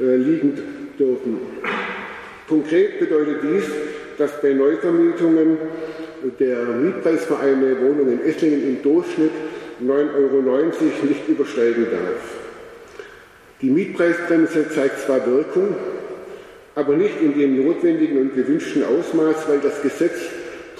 äh, 0.00 0.16
liegen 0.16 0.58
dürfen. 0.98 1.38
Konkret 2.48 2.98
bedeutet 2.98 3.44
dies, 3.44 3.64
dass 4.18 4.40
bei 4.40 4.52
Neuvermietungen 4.54 5.56
der 6.38 6.64
Mietpreis 6.64 7.24
für 7.24 7.38
eine 7.38 7.80
Wohnung 7.80 8.10
in 8.10 8.24
Esslingen 8.24 8.62
im 8.62 8.82
Durchschnitt 8.82 9.32
9,90 9.82 10.14
Euro 10.14 10.40
nicht 11.08 11.28
übersteigen 11.28 11.86
darf. 11.90 12.22
Die 13.60 13.70
Mietpreisbremse 13.70 14.68
zeigt 14.70 15.00
zwar 15.00 15.26
Wirkung, 15.26 15.74
aber 16.74 16.96
nicht 16.96 17.20
in 17.20 17.38
dem 17.38 17.64
notwendigen 17.64 18.20
und 18.20 18.34
gewünschten 18.34 18.84
Ausmaß, 18.84 19.48
weil 19.48 19.60
das 19.60 19.80
Gesetz 19.82 20.18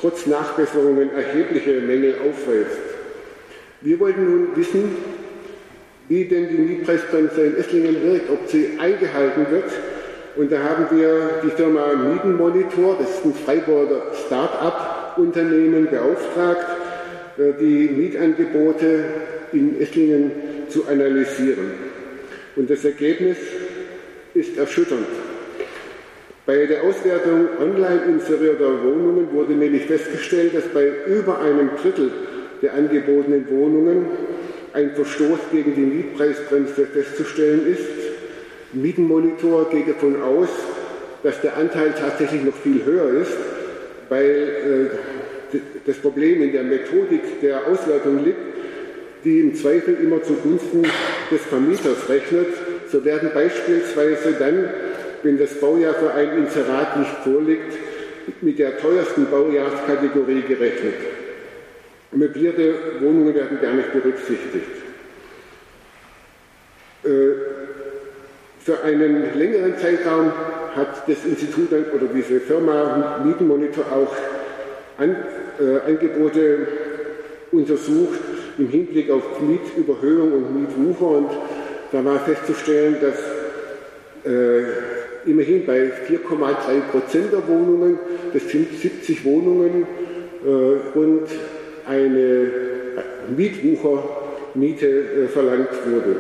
trotz 0.01 0.27
Nachbesserungen 0.27 1.11
erhebliche 1.15 1.81
Mängel 1.81 2.15
aufweist. 2.29 2.79
Wir 3.81 4.01
wollten 4.01 4.25
nun 4.25 4.49
wissen, 4.57 4.97
wie 6.09 6.25
denn 6.25 6.49
die 6.49 6.57
Mietpreisbremse 6.57 7.43
in 7.43 7.57
Esslingen 7.57 8.03
wirkt, 8.03 8.31
ob 8.31 8.49
sie 8.49 8.79
eingehalten 8.79 9.47
wird. 9.51 9.71
Und 10.37 10.51
da 10.51 10.59
haben 10.63 10.87
wir 10.91 11.41
die 11.45 11.51
Firma 11.51 11.93
Mietenmonitor, 11.95 12.97
das 12.99 13.11
ist 13.11 13.25
ein 13.25 13.35
Freiburger 13.35 14.03
Start-up, 14.27 15.04
Unternehmen 15.17 15.89
beauftragt, 15.91 16.67
äh, 17.39 17.53
die 17.61 17.89
Mietangebote 17.89 19.05
in 19.53 19.81
Esslingen 19.81 20.33
zu 20.69 20.87
analysieren. 20.87 21.73
Und 22.57 22.71
das 22.71 22.85
Ergebnis 22.85 23.37
ist 24.35 24.57
erschütternd. 24.57 25.07
Bei 26.47 26.67
der 26.67 26.83
Auswertung 26.83 27.49
online 27.59 28.03
inserierter 28.07 28.83
Wohnungen 28.85 29.33
wurde 29.33 29.55
nämlich 29.55 29.87
festgestellt, 29.87 30.55
dass 30.55 30.65
bei 30.65 30.91
über 31.07 31.41
einem 31.41 31.71
Drittel 31.81 32.11
der 32.61 32.75
angebotenen 32.75 33.49
Wohnungen 33.49 34.07
ein 34.73 34.95
Verstoß 34.95 35.39
gegen 35.53 35.75
die 35.75 35.81
Mietpreisbremse 35.81 36.87
festzustellen 36.87 37.67
ist. 37.67 37.87
Mietenmonitor 38.73 39.71
geht 39.71 39.89
davon 39.89 40.21
aus, 40.21 40.49
dass 41.23 41.41
der 41.41 41.57
Anteil 41.57 41.95
tatsächlich 41.99 42.43
noch 42.43 42.57
viel 42.57 42.85
höher 42.85 43.21
ist 43.21 43.37
weil 44.15 44.91
äh, 45.53 45.59
das 45.87 45.97
Problem 45.97 46.41
in 46.41 46.53
der 46.53 46.63
Methodik 46.63 47.41
der 47.43 47.67
Auswertung 47.67 48.25
liegt, 48.25 48.39
die 49.25 49.41
im 49.41 49.55
Zweifel 49.57 49.97
immer 50.01 50.23
zugunsten 50.23 50.83
des 51.31 51.41
Vermieters 51.43 52.09
rechnet. 52.09 52.47
So 52.93 53.05
werden 53.05 53.31
beispielsweise 53.35 54.35
dann, 54.39 54.69
wenn 55.25 55.37
das 55.37 55.55
Baujahr 55.55 55.95
für 55.95 56.13
ein 56.13 56.45
Inserat 56.45 56.97
nicht 56.97 57.17
vorliegt, 57.25 57.73
mit 58.41 58.59
der 58.59 58.79
teuersten 58.79 59.27
Baujahrskategorie 59.27 60.43
gerechnet. 60.43 60.95
möblierte 62.13 62.75
Wohnungen 63.01 63.35
werden 63.35 63.59
gar 63.61 63.75
nicht 63.75 63.93
berücksichtigt. 63.93 64.71
Äh, 67.05 67.64
für 68.65 68.83
einen 68.83 69.39
längeren 69.39 69.77
Zeitraum 69.77 70.33
hat 70.75 71.07
das 71.07 71.23
Institut 71.27 71.71
oder 71.71 72.07
diese 72.15 72.41
Firma 72.41 73.21
Mietenmonitor 73.23 73.85
auch 73.93 74.17
an, 74.97 75.17
äh, 75.61 75.91
Angebote 75.91 76.67
untersucht 77.53 78.21
im 78.57 78.69
Hinblick 78.69 79.11
auf 79.11 79.23
Mietüberhöhung 79.43 80.33
und 80.33 80.61
Mietwucher 80.63 81.07
und 81.07 81.31
da 81.93 82.03
war 82.05 82.19
festzustellen, 82.21 82.97
dass 83.03 84.33
äh, 84.33 84.63
immerhin 85.27 85.67
bei 85.67 85.93
4,3 86.09 86.81
Prozent 86.91 87.33
der 87.33 87.47
Wohnungen, 87.47 87.99
das 88.33 88.49
sind 88.49 88.73
70 88.81 89.27
Wohnungen, 89.27 89.87
äh, 90.43 90.99
rund 90.99 91.29
eine 91.87 92.51
Mietwuchermiete 93.37 94.87
äh, 94.87 95.29
verlangt 95.29 95.69
wurde. 95.87 96.17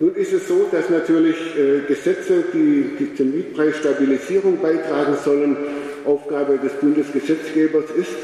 Nun 0.00 0.14
ist 0.14 0.32
es 0.32 0.46
so, 0.46 0.68
dass 0.70 0.90
natürlich 0.90 1.36
äh, 1.56 1.80
Gesetze, 1.88 2.44
die, 2.54 2.90
die 2.98 3.14
zur 3.16 3.26
Mietpreisstabilisierung 3.26 4.58
beitragen 4.62 5.16
sollen, 5.24 5.56
Aufgabe 6.04 6.58
des 6.58 6.72
Bundesgesetzgebers 6.74 7.90
ist. 7.98 8.16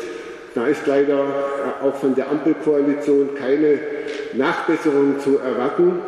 Da 0.55 0.69
ist 0.69 0.87
leider 0.87 1.19
äh, 1.19 1.85
auch 1.85 1.97
von 1.97 2.15
der 2.15 2.31
Ampelkoalition 2.31 3.35
keine 3.35 3.81
Nachbesserung 4.35 5.19
zu 5.19 5.39
erwarten. 5.39 5.99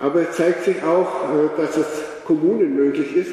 Aber 0.00 0.22
es 0.22 0.36
zeigt 0.36 0.64
sich 0.64 0.82
auch, 0.82 1.28
äh, 1.34 1.60
dass 1.60 1.76
es 1.76 1.86
Kommunen 2.24 2.74
möglich 2.74 3.14
ist, 3.14 3.32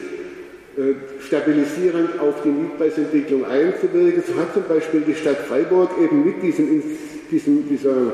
äh, 0.78 0.96
stabilisierend 1.26 2.20
auf 2.20 2.42
die 2.44 2.50
Mietpreisentwicklung 2.50 3.46
einzuwirken. 3.46 4.24
So 4.28 4.40
hat 4.42 4.54
zum 4.54 4.64
Beispiel 4.68 5.02
die 5.08 5.16
Stadt 5.16 5.38
Freiburg 5.48 5.92
eben 6.04 6.26
mit 6.26 6.44
diesem, 6.44 6.84
diesem, 7.32 7.70
dieser, 7.70 8.14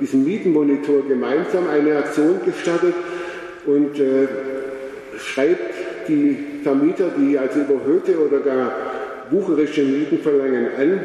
diesem 0.00 0.24
Mietenmonitor 0.24 1.06
gemeinsam 1.06 1.68
eine 1.68 1.96
Aktion 1.98 2.40
gestartet 2.44 2.94
und 3.66 3.98
äh, 3.98 4.26
schreibt 5.18 6.08
die 6.08 6.36
Vermieter, 6.62 7.10
die 7.16 7.38
also 7.38 7.60
überhöhte 7.60 8.18
oder 8.18 8.40
gar 8.40 8.72
wucherische 9.30 9.82
Mieten 9.82 10.18
verlangen, 10.18 10.68
an. 10.78 11.00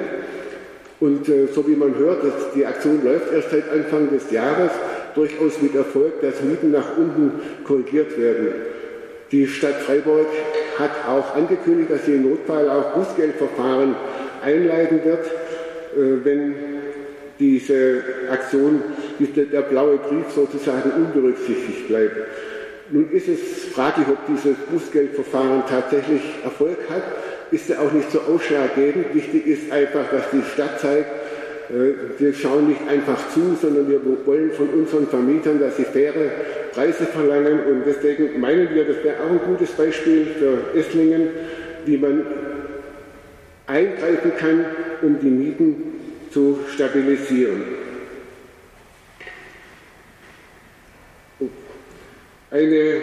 Und 0.99 1.29
äh, 1.29 1.47
so 1.53 1.65
wie 1.67 1.75
man 1.75 1.95
hört, 1.95 2.23
dass 2.23 2.51
die 2.53 2.65
Aktion 2.65 3.03
läuft 3.03 3.31
erst 3.31 3.51
seit 3.51 3.69
Anfang 3.71 4.09
des 4.09 4.31
Jahres, 4.31 4.71
durchaus 5.15 5.61
mit 5.61 5.75
Erfolg, 5.75 6.21
dass 6.21 6.41
Mieten 6.41 6.71
nach 6.71 6.97
unten 6.97 7.31
korrigiert 7.63 8.17
werden. 8.17 8.47
Die 9.31 9.47
Stadt 9.47 9.75
Freiburg 9.75 10.27
hat 10.77 10.91
auch 11.07 11.35
angekündigt, 11.35 11.91
dass 11.91 12.05
sie 12.05 12.15
im 12.15 12.29
Notfall 12.29 12.69
auch 12.69 12.93
Bußgeldverfahren 12.93 13.95
einleiten 14.43 15.01
wird, 15.03 15.25
äh, 15.25 16.25
wenn 16.25 16.78
diese 17.39 18.03
Aktion, 18.29 18.81
der 19.19 19.61
blaue 19.61 19.97
Brief 19.97 20.29
sozusagen 20.33 20.91
unberücksichtigt 20.91 21.87
bleibt. 21.87 22.17
Nun 22.91 23.09
ist 23.11 23.27
es 23.27 23.65
fraglich, 23.73 24.07
ob 24.07 24.17
dieses 24.27 24.57
Bußgeldverfahren 24.71 25.63
tatsächlich 25.69 26.21
Erfolg 26.43 26.77
hat. 26.89 27.03
Ist 27.51 27.69
ja 27.69 27.79
auch 27.79 27.91
nicht 27.91 28.11
so 28.11 28.19
ausschlaggebend. 28.21 29.13
Wichtig 29.13 29.47
ist 29.47 29.71
einfach, 29.71 30.09
dass 30.11 30.23
die 30.31 30.41
Stadt 30.53 30.79
zeigt, 30.79 31.09
äh, 31.69 32.19
wir 32.19 32.33
schauen 32.33 32.67
nicht 32.67 32.81
einfach 32.89 33.29
zu, 33.29 33.55
sondern 33.61 33.89
wir 33.89 34.01
wollen 34.25 34.51
von 34.51 34.69
unseren 34.69 35.07
Vermietern, 35.07 35.59
dass 35.59 35.77
sie 35.77 35.83
faire 35.83 36.31
Preise 36.73 37.05
verlangen. 37.05 37.59
Und 37.65 37.83
deswegen 37.85 38.39
meinen 38.39 38.73
wir, 38.73 38.85
das 38.85 39.03
wäre 39.03 39.17
auch 39.17 39.31
ein 39.31 39.41
gutes 39.45 39.71
Beispiel 39.71 40.27
für 40.39 40.77
Esslingen, 40.77 41.29
wie 41.85 41.97
man 41.97 42.25
eingreifen 43.67 44.31
kann, 44.37 44.65
um 45.03 45.19
die 45.19 45.29
Mieten 45.29 45.98
zu 46.31 46.59
stabilisieren. 46.73 47.63
Eine 52.51 53.01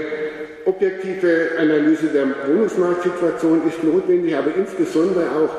objektive 0.65 1.51
Analyse 1.59 2.09
der 2.09 2.27
Wohnungsmarktsituation 2.49 3.63
ist 3.69 3.85
notwendig, 3.85 4.35
aber 4.35 4.51
insbesondere 4.57 5.31
auch 5.31 5.55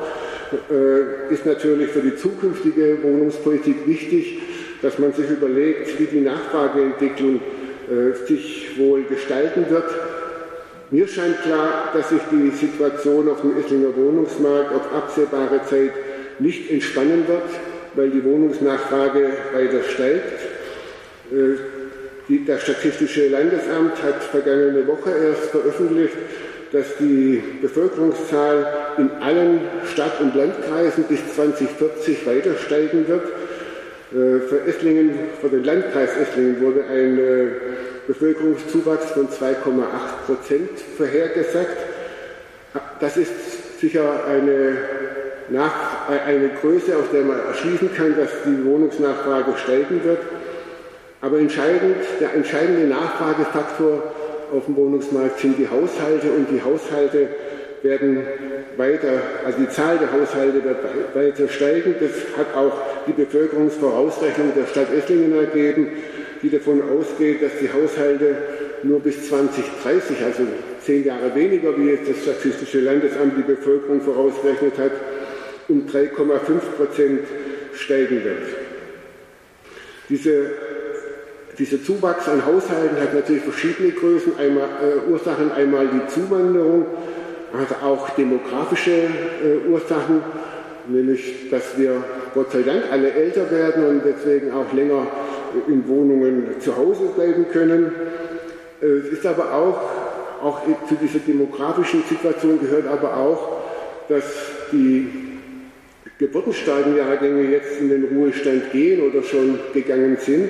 äh, 0.70 1.32
ist 1.32 1.46
natürlich 1.46 1.90
für 1.90 2.00
die 2.00 2.16
zukünftige 2.16 3.02
Wohnungspolitik 3.02 3.86
wichtig, 3.86 4.42
dass 4.82 4.98
man 4.98 5.12
sich 5.12 5.30
überlegt, 5.30 5.98
wie 5.98 6.04
die 6.04 6.20
Nachfrageentwicklung 6.20 7.36
äh, 7.36 8.26
sich 8.26 8.78
wohl 8.78 9.04
gestalten 9.04 9.66
wird. 9.70 9.90
Mir 10.90 11.08
scheint 11.08 11.42
klar, 11.42 11.90
dass 11.94 12.10
sich 12.10 12.20
die 12.30 12.50
Situation 12.50 13.28
auf 13.28 13.40
dem 13.40 13.58
Esslinger 13.58 13.94
Wohnungsmarkt 13.96 14.74
auf 14.74 14.92
absehbare 14.94 15.62
Zeit 15.68 15.92
nicht 16.38 16.70
entspannen 16.70 17.26
wird, 17.26 17.42
weil 17.94 18.10
die 18.10 18.24
Wohnungsnachfrage 18.24 19.30
weiter 19.52 19.82
steigt. 19.82 20.32
Äh, 21.32 22.38
das 22.46 22.62
Statistische 22.62 23.28
Landesamt 23.28 24.02
hat 24.02 24.22
vergangene 24.22 24.86
Woche 24.86 25.10
erst 25.10 25.50
veröffentlicht, 25.50 26.16
dass 26.72 26.96
die 26.98 27.42
Bevölkerungszahl 27.62 28.66
in 28.98 29.10
allen 29.22 29.60
Stadt- 29.90 30.20
und 30.20 30.34
Landkreisen 30.34 31.04
bis 31.04 31.20
2040 31.34 32.26
weiter 32.26 32.54
steigen 32.56 33.08
wird. 33.08 33.24
Äh, 34.12 34.40
für 34.46 34.60
Esslingen, 34.66 35.10
für 35.40 35.48
den 35.48 35.64
Landkreis 35.64 36.10
Esslingen 36.16 36.60
wurde 36.60 36.84
ein 36.84 37.18
äh, 37.18 37.46
Bevölkerungszuwachs 38.06 39.10
von 39.12 39.28
2,8 39.28 39.56
Prozent 40.26 40.70
vorhergesagt. 40.96 41.76
Das 43.00 43.16
ist 43.16 43.80
sicher 43.80 44.24
eine, 44.26 44.76
Nach 45.50 46.08
eine 46.08 46.50
Größe, 46.60 46.96
aus 46.96 47.10
der 47.12 47.22
man 47.22 47.38
erschließen 47.46 47.94
kann, 47.94 48.14
dass 48.16 48.30
die 48.44 48.64
Wohnungsnachfrage 48.64 49.52
steigen 49.56 50.04
wird. 50.04 50.18
Aber 51.20 51.38
entscheidend, 51.38 51.96
der 52.20 52.34
entscheidende 52.34 52.86
Nachfragefaktor 52.86 54.02
auf 54.52 54.66
dem 54.66 54.76
Wohnungsmarkt 54.76 55.40
sind 55.40 55.58
die 55.58 55.68
Haushalte 55.68 56.30
und 56.30 56.48
die 56.50 56.62
Haushalte 56.62 57.28
werden 57.82 58.26
weiter, 58.76 59.20
also 59.44 59.58
die 59.58 59.68
Zahl 59.68 59.98
der 59.98 60.12
Haushalte 60.12 60.62
wird 60.64 60.76
weiter 61.14 61.48
steigen. 61.48 61.94
Das 61.98 62.10
hat 62.36 62.54
auch 62.54 62.72
die 63.06 63.12
Bevölkerungsvorausrechnung 63.12 64.52
der 64.56 64.66
Stadt 64.66 64.92
Esslingen 64.92 65.34
ergeben, 65.34 65.88
die 66.42 66.50
davon 66.50 66.82
ausgeht, 66.82 67.42
dass 67.42 67.52
die 67.60 67.70
Haushalte 67.72 68.36
nur 68.82 69.00
bis 69.00 69.28
2030, 69.28 70.24
also 70.24 70.42
zehn 70.80 71.04
Jahre 71.04 71.34
weniger, 71.34 71.76
wie 71.76 71.90
jetzt 71.90 72.08
das 72.08 72.22
Statistische 72.22 72.80
Landesamt 72.80 73.36
die 73.36 73.42
Bevölkerung 73.42 74.00
vorausgerechnet 74.00 74.78
hat, 74.78 74.92
um 75.68 75.86
3,5 75.86 76.58
Prozent 76.76 77.20
steigen 77.74 78.24
wird. 78.24 78.42
Diese 80.08 80.50
dieser 81.58 81.82
Zuwachs 81.82 82.28
an 82.28 82.46
Haushalten 82.46 83.00
hat 83.00 83.14
natürlich 83.14 83.42
verschiedene 83.42 83.90
Größen, 83.90 84.38
einmal, 84.38 84.68
äh, 84.80 85.10
Ursachen. 85.10 85.50
Einmal 85.50 85.88
die 85.88 86.06
Zuwanderung, 86.06 86.86
also 87.52 87.74
auch 87.84 88.10
demografische 88.10 88.92
äh, 88.92 89.68
Ursachen, 89.68 90.22
nämlich 90.86 91.50
dass 91.50 91.76
wir 91.76 92.04
Gott 92.32 92.52
sei 92.52 92.62
Dank 92.62 92.84
alle 92.92 93.10
älter 93.10 93.50
werden 93.50 93.86
und 93.86 94.02
deswegen 94.04 94.52
auch 94.52 94.72
länger 94.72 95.08
in 95.66 95.88
Wohnungen 95.88 96.60
zu 96.60 96.76
Hause 96.76 97.06
bleiben 97.16 97.46
können. 97.52 97.92
Äh, 98.80 98.86
es 98.86 99.08
ist 99.14 99.26
aber 99.26 99.52
auch, 99.52 99.80
auch 100.40 100.60
zu 100.88 100.94
dieser 100.94 101.18
demografischen 101.18 102.04
Situation 102.08 102.60
gehört 102.60 102.86
aber 102.86 103.16
auch, 103.16 103.62
dass 104.08 104.22
die 104.70 105.27
geburtenstarken 106.18 106.96
Jahrgänge 106.96 107.50
jetzt 107.50 107.80
in 107.80 107.88
den 107.88 108.04
Ruhestand 108.04 108.72
gehen 108.72 109.00
oder 109.02 109.22
schon 109.22 109.58
gegangen 109.72 110.16
sind 110.20 110.48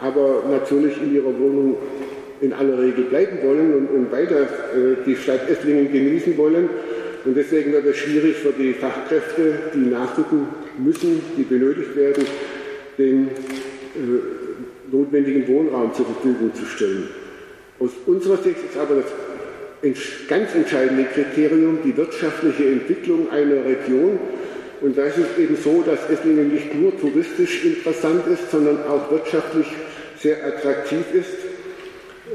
aber 0.00 0.42
natürlich 0.50 0.96
in 1.00 1.14
ihrer 1.14 1.38
Wohnung 1.38 1.76
in 2.40 2.52
aller 2.52 2.78
Regel 2.78 3.04
bleiben 3.04 3.38
wollen 3.42 3.74
und, 3.74 3.86
und 3.86 4.12
weiter 4.12 4.42
äh, 4.42 4.96
die 5.06 5.16
Stadt 5.16 5.48
Esslingen 5.48 5.90
genießen 5.90 6.36
wollen. 6.36 6.68
Und 7.24 7.36
deswegen 7.36 7.72
wird 7.72 7.86
es 7.86 7.96
schwierig 7.96 8.36
für 8.36 8.52
die 8.52 8.74
Fachkräfte, 8.74 9.58
die 9.74 9.90
nachrücken 9.90 10.46
müssen, 10.78 11.22
die 11.38 11.42
benötigt 11.42 11.96
werden, 11.96 12.26
den 12.98 13.28
äh, 13.28 14.92
notwendigen 14.92 15.48
Wohnraum 15.48 15.94
zur 15.94 16.04
Verfügung 16.04 16.54
zu 16.54 16.66
stellen. 16.66 17.08
Aus 17.80 17.90
unserer 18.06 18.36
Sicht 18.36 18.58
ist 18.68 18.78
aber 18.78 18.96
das 18.96 19.96
ganz 20.28 20.54
entscheidende 20.54 21.04
Kriterium 21.04 21.78
die 21.84 21.96
wirtschaftliche 21.96 22.66
Entwicklung 22.66 23.30
einer 23.30 23.64
Region 23.64 24.18
und 24.84 24.98
da 24.98 25.04
ist 25.04 25.16
es 25.16 25.38
eben 25.38 25.56
so, 25.56 25.82
dass 25.82 26.10
Esslingen 26.10 26.52
nicht 26.52 26.74
nur 26.74 26.94
touristisch 27.00 27.64
interessant 27.64 28.26
ist, 28.26 28.50
sondern 28.50 28.84
auch 28.86 29.10
wirtschaftlich 29.10 29.66
sehr 30.18 30.44
attraktiv 30.44 31.04
ist. 31.14 31.32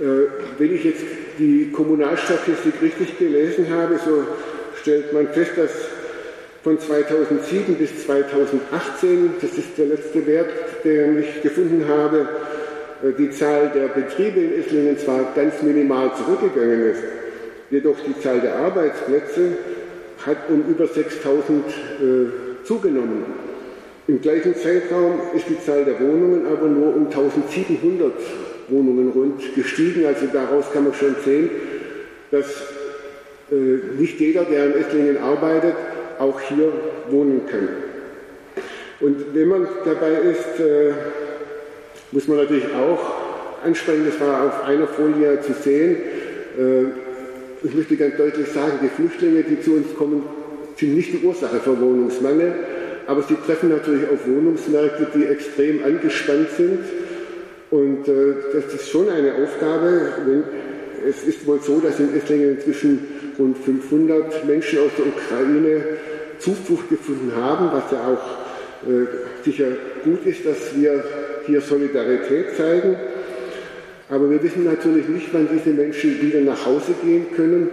Äh, 0.02 0.28
wenn 0.58 0.74
ich 0.74 0.84
jetzt 0.84 1.04
die 1.38 1.70
Kommunalstatistik 1.72 2.74
richtig 2.82 3.20
gelesen 3.20 3.68
habe, 3.70 4.00
so 4.04 4.26
stellt 4.82 5.14
man 5.14 5.28
fest, 5.28 5.52
dass 5.58 5.70
von 6.64 6.80
2007 6.80 7.76
bis 7.76 8.04
2018, 8.06 9.36
das 9.40 9.52
ist 9.52 9.78
der 9.78 9.86
letzte 9.86 10.26
Wert, 10.26 10.50
den 10.84 11.20
ich 11.20 11.44
gefunden 11.44 11.86
habe, 11.88 12.28
äh, 13.04 13.12
die 13.16 13.30
Zahl 13.30 13.72
der 13.76 13.90
Betriebe 13.90 14.40
in 14.40 14.60
Esslingen 14.60 14.98
zwar 14.98 15.34
ganz 15.36 15.62
minimal 15.62 16.14
zurückgegangen 16.16 16.94
ist, 16.94 17.04
jedoch 17.70 17.98
die 18.08 18.20
Zahl 18.20 18.42
der 18.42 18.56
Arbeitsplätze 18.56 19.56
hat 20.26 20.50
um 20.50 20.64
über 20.70 20.88
6000 20.88 21.66
äh, 21.68 22.66
zugenommen. 22.66 23.24
Im 24.08 24.22
gleichen 24.22 24.56
Zeitraum 24.56 25.20
ist 25.36 25.48
die 25.48 25.64
Zahl 25.64 25.86
der 25.86 26.00
Wohnungen 26.00 26.48
aber 26.48 26.68
nur 26.68 26.96
um 26.96 27.06
1700 27.06 28.12
Wohnungen 28.68 29.12
rund 29.12 29.56
gestiegen. 29.56 30.06
Also 30.06 30.26
daraus 30.32 30.72
kann 30.74 30.86
man 30.86 30.94
schon 30.94 31.16
sehen, 31.24 31.50
dass 32.32 32.46
äh, 33.52 33.56
nicht 34.00 34.20
jeder, 34.20 34.46
der 34.46 34.68
in 34.68 34.82
Esslingen 34.82 35.18
arbeitet, 35.18 35.76
auch 36.18 36.40
hier 36.42 36.72
wohnen 37.10 37.42
kann. 37.50 37.70
Und 39.00 39.34
wenn 39.34 39.48
man 39.48 39.68
dabei 39.86 40.12
ist, 40.12 40.60
äh, 40.60 40.92
muss 42.12 42.28
man 42.28 42.38
natürlich 42.38 42.66
auch 42.66 43.64
ansprechen, 43.64 44.06
das 44.06 44.20
war 44.20 44.48
auf 44.48 44.64
einer 44.66 44.88
Folie 44.88 45.40
zu 45.42 45.54
sehen, 45.54 45.98
äh, 46.58 47.09
ich 47.64 47.74
möchte 47.74 47.96
ganz 47.98 48.18
deutlich 48.18 48.48
sagen, 48.50 48.80
die 48.82 48.90
Flüchtlinge, 48.90 49.44
die 49.44 49.62
zu 49.62 49.74
uns 49.74 49.94
kommen, 49.96 50.24
sind 50.78 50.96
nicht 50.96 51.14
die 51.14 51.26
Ursache 51.26 51.60
für 51.60 51.80
Wohnungsmangel, 51.80 52.54
aber 53.08 53.24
sie 53.24 53.36
treffen 53.36 53.70
natürlich 53.70 54.08
auf 54.10 54.26
Wohnungsmärkte, 54.28 55.08
die 55.16 55.26
extrem 55.26 55.84
angespannt 55.84 56.50
sind. 56.56 56.80
Und 57.72 58.08
äh, 58.08 58.36
das 58.54 58.74
ist 58.74 58.90
schon 58.90 59.10
eine 59.10 59.34
Aufgabe. 59.34 60.14
Wenn, 60.26 60.44
es 61.08 61.24
ist 61.24 61.46
wohl 61.46 61.60
so, 61.62 61.80
dass 61.80 62.00
in 62.00 62.16
Esslingen 62.16 62.58
inzwischen 62.58 63.00
rund 63.38 63.58
500 63.58 64.46
Menschen 64.46 64.80
aus 64.80 64.92
der 64.98 65.08
Ukraine 65.08 65.84
Zuflucht 66.40 66.90
gefunden 66.90 67.34
haben, 67.36 67.70
was 67.74 67.92
ja 67.92 68.00
auch 68.08 68.88
äh, 68.88 69.44
sicher 69.44 69.68
gut 70.04 70.26
ist, 70.26 70.46
dass 70.46 70.76
wir 70.76 71.04
hier 71.46 71.62
Solidarität 71.62 72.56
zeigen. 72.56 72.96
Aber 74.10 74.30
wir 74.30 74.42
wissen 74.42 74.64
natürlich 74.64 75.08
nicht, 75.08 75.28
wann 75.34 75.48
diese 75.54 75.70
Menschen 75.70 76.20
wieder 76.22 76.42
nach 76.42 76.66
Hause 76.66 76.94
gehen 77.04 77.28
können. 77.36 77.70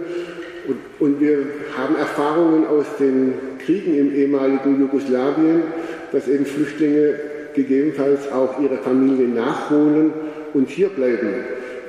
Und, 0.67 0.77
und 0.99 1.19
wir 1.19 1.39
haben 1.75 1.95
Erfahrungen 1.95 2.67
aus 2.67 2.85
den 2.99 3.33
Kriegen 3.65 3.97
im 3.97 4.13
ehemaligen 4.13 4.79
Jugoslawien, 4.79 5.63
dass 6.11 6.27
eben 6.27 6.45
Flüchtlinge 6.45 7.15
gegebenenfalls 7.53 8.31
auch 8.31 8.59
ihre 8.59 8.77
Familie 8.77 9.27
nachholen 9.27 10.11
und 10.53 10.69
hier 10.69 10.89
bleiben, 10.89 11.45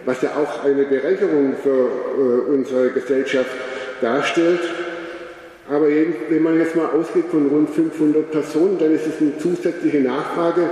was 0.07 0.23
ja 0.23 0.31
auch 0.31 0.65
eine 0.65 0.85
Bereicherung 0.85 1.55
für 1.63 1.69
äh, 1.69 2.51
unsere 2.51 2.91
Gesellschaft 2.91 3.51
darstellt. 4.01 4.61
Aber 5.69 5.87
wenn 5.89 6.43
man 6.43 6.59
jetzt 6.59 6.75
mal 6.75 6.87
ausgeht 6.87 7.27
von 7.31 7.49
rund 7.49 7.69
500 7.69 8.31
Personen, 8.31 8.79
dann 8.79 8.95
ist 8.95 9.07
es 9.07 9.21
eine 9.21 9.37
zusätzliche 9.37 10.01
Nachfrage 10.01 10.71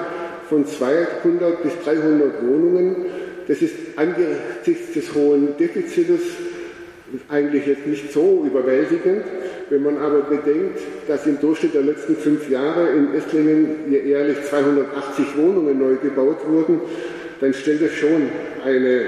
von 0.49 0.65
200 0.65 1.63
bis 1.63 1.73
300 1.85 2.43
Wohnungen. 2.43 3.05
Das 3.49 3.63
ist 3.63 3.75
angesichts 3.97 4.93
des 4.95 5.15
hohen 5.15 5.57
Defizites 5.57 6.21
eigentlich 7.29 7.67
jetzt 7.67 7.87
nicht 7.87 8.13
so 8.13 8.45
überwältigend. 8.47 9.25
Wenn 9.71 9.83
man 9.83 9.99
aber 9.99 10.23
bedenkt, 10.23 10.79
dass 11.09 11.27
im 11.27 11.41
Durchschnitt 11.41 11.75
der 11.75 11.83
letzten 11.83 12.17
fünf 12.17 12.49
Jahre 12.49 12.89
in 12.91 13.15
Esslingen 13.15 13.91
jährlich 13.91 14.43
280 14.45 15.37
Wohnungen 15.37 15.79
neu 15.79 15.97
gebaut 15.97 16.39
wurden, 16.47 16.81
dann 17.41 17.53
stellt 17.53 17.83
es 17.83 17.95
schon 17.95 18.31
eine 18.65 19.03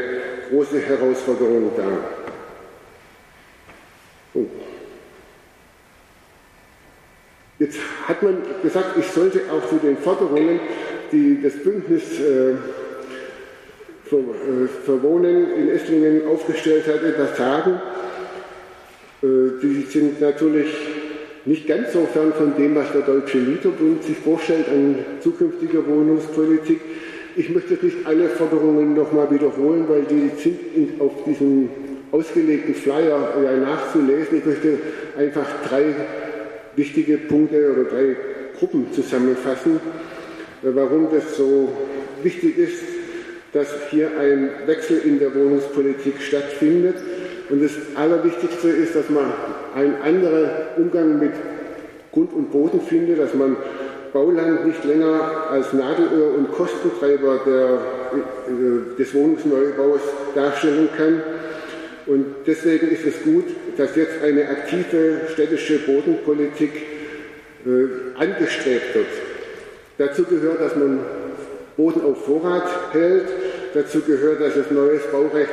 große 0.50 0.80
Herausforderung 0.80 1.70
dar. 1.76 2.18
Jetzt 7.58 7.78
hat 8.06 8.22
man 8.22 8.36
gesagt, 8.62 8.96
ich 8.98 9.06
sollte 9.06 9.40
auch 9.50 9.68
zu 9.68 9.76
den 9.76 9.96
Forderungen, 9.96 10.60
die 11.10 11.40
das 11.42 11.54
Bündnis 11.54 12.20
äh, 12.20 12.54
für, 14.08 14.16
äh, 14.16 14.68
für, 14.84 15.02
Wohnen 15.02 15.52
in 15.52 15.68
Esslingen 15.68 16.26
aufgestellt 16.26 16.86
hat, 16.86 17.02
etwas 17.02 17.36
sagen. 17.36 17.80
Äh, 19.22 19.26
die 19.62 19.86
sind 19.88 20.20
natürlich 20.20 20.68
nicht 21.44 21.66
ganz 21.66 21.92
so 21.92 22.06
fern 22.12 22.32
von 22.32 22.54
dem, 22.56 22.74
was 22.74 22.92
der 22.92 23.02
Deutsche 23.02 23.38
Mieterbund 23.38 24.02
sich 24.04 24.16
vorstellt 24.18 24.68
an 24.68 24.96
zukünftiger 25.20 25.86
Wohnungspolitik. 25.86 26.80
Ich 27.36 27.50
möchte 27.50 27.74
nicht 27.74 27.98
alle 28.04 28.28
Forderungen 28.28 28.94
nochmal 28.94 29.30
wiederholen, 29.30 29.84
weil 29.88 30.02
die 30.02 30.30
sind 30.42 30.58
in, 30.74 31.00
auf 31.00 31.24
diesem 31.24 31.68
ausgelegten 32.10 32.74
Flyer 32.74 33.34
ja 33.42 33.56
nachzulesen. 33.56 34.38
Ich 34.38 34.44
möchte 34.44 34.78
einfach 35.16 35.46
drei 35.68 35.94
wichtige 36.74 37.18
Punkte 37.18 37.72
oder 37.72 37.84
drei 37.84 38.16
Gruppen 38.58 38.92
zusammenfassen, 38.92 39.76
äh, 40.62 40.68
warum 40.74 41.08
das 41.12 41.36
so 41.36 41.68
wichtig 42.22 42.58
ist, 42.58 42.97
dass 43.52 43.68
hier 43.90 44.10
ein 44.18 44.50
Wechsel 44.66 44.98
in 45.04 45.18
der 45.18 45.34
Wohnungspolitik 45.34 46.20
stattfindet. 46.20 46.96
Und 47.48 47.62
das 47.62 47.72
Allerwichtigste 47.94 48.68
ist, 48.68 48.94
dass 48.94 49.08
man 49.08 49.32
einen 49.74 49.96
anderen 50.02 50.50
Umgang 50.76 51.18
mit 51.18 51.32
Grund 52.12 52.32
und 52.32 52.50
Boden 52.50 52.80
findet, 52.80 53.18
dass 53.18 53.34
man 53.34 53.56
Bauland 54.12 54.66
nicht 54.66 54.84
länger 54.84 55.48
als 55.50 55.72
Nadelöhr 55.72 56.34
und 56.34 56.50
Kostentreiber 56.52 57.40
der, 57.46 57.78
äh, 58.14 58.98
des 58.98 59.14
Wohnungsneubaus 59.14 60.00
darstellen 60.34 60.88
kann. 60.96 61.22
Und 62.06 62.24
deswegen 62.46 62.88
ist 62.88 63.06
es 63.06 63.22
gut, 63.22 63.44
dass 63.76 63.94
jetzt 63.96 64.22
eine 64.22 64.48
aktive 64.48 65.20
städtische 65.32 65.78
Bodenpolitik 65.80 66.72
äh, 67.66 68.18
angestrebt 68.18 68.94
wird. 68.94 69.06
Dazu 69.98 70.24
gehört, 70.24 70.60
dass 70.60 70.76
man 70.76 71.00
Boden 71.78 72.02
auf 72.02 72.26
Vorrat 72.26 72.92
hält. 72.92 73.28
Dazu 73.72 74.00
gehört, 74.00 74.40
dass 74.40 74.56
es 74.56 74.70
neues 74.70 75.02
Baurecht 75.12 75.48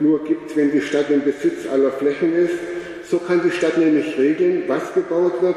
nur 0.00 0.22
gibt, 0.24 0.56
wenn 0.56 0.72
die 0.72 0.80
Stadt 0.80 1.08
im 1.10 1.22
Besitz 1.22 1.68
aller 1.72 1.92
Flächen 1.92 2.34
ist. 2.34 2.54
So 3.08 3.18
kann 3.18 3.40
die 3.44 3.52
Stadt 3.52 3.78
nämlich 3.78 4.18
regeln, 4.18 4.64
was 4.66 4.92
gebaut 4.92 5.40
wird. 5.40 5.56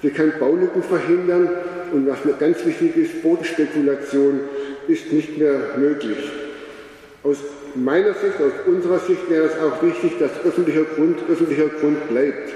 Sie 0.00 0.10
kann 0.10 0.32
Baulücken 0.38 0.82
verhindern 0.82 1.50
und 1.92 2.08
was 2.08 2.24
mir 2.24 2.34
ganz 2.34 2.64
wichtig 2.64 2.96
ist, 2.96 3.22
Bodenspekulation 3.22 4.40
ist 4.88 5.12
nicht 5.12 5.36
mehr 5.38 5.56
möglich. 5.76 6.18
Aus 7.24 7.38
meiner 7.74 8.14
Sicht, 8.14 8.36
aus 8.38 8.66
unserer 8.66 8.98
Sicht 9.00 9.28
wäre 9.28 9.46
es 9.46 9.58
auch 9.58 9.82
wichtig, 9.82 10.18
dass 10.18 10.30
öffentlicher 10.44 10.84
Grund 10.96 11.18
öffentlicher 11.28 11.68
Grund 11.80 12.08
bleibt 12.08 12.50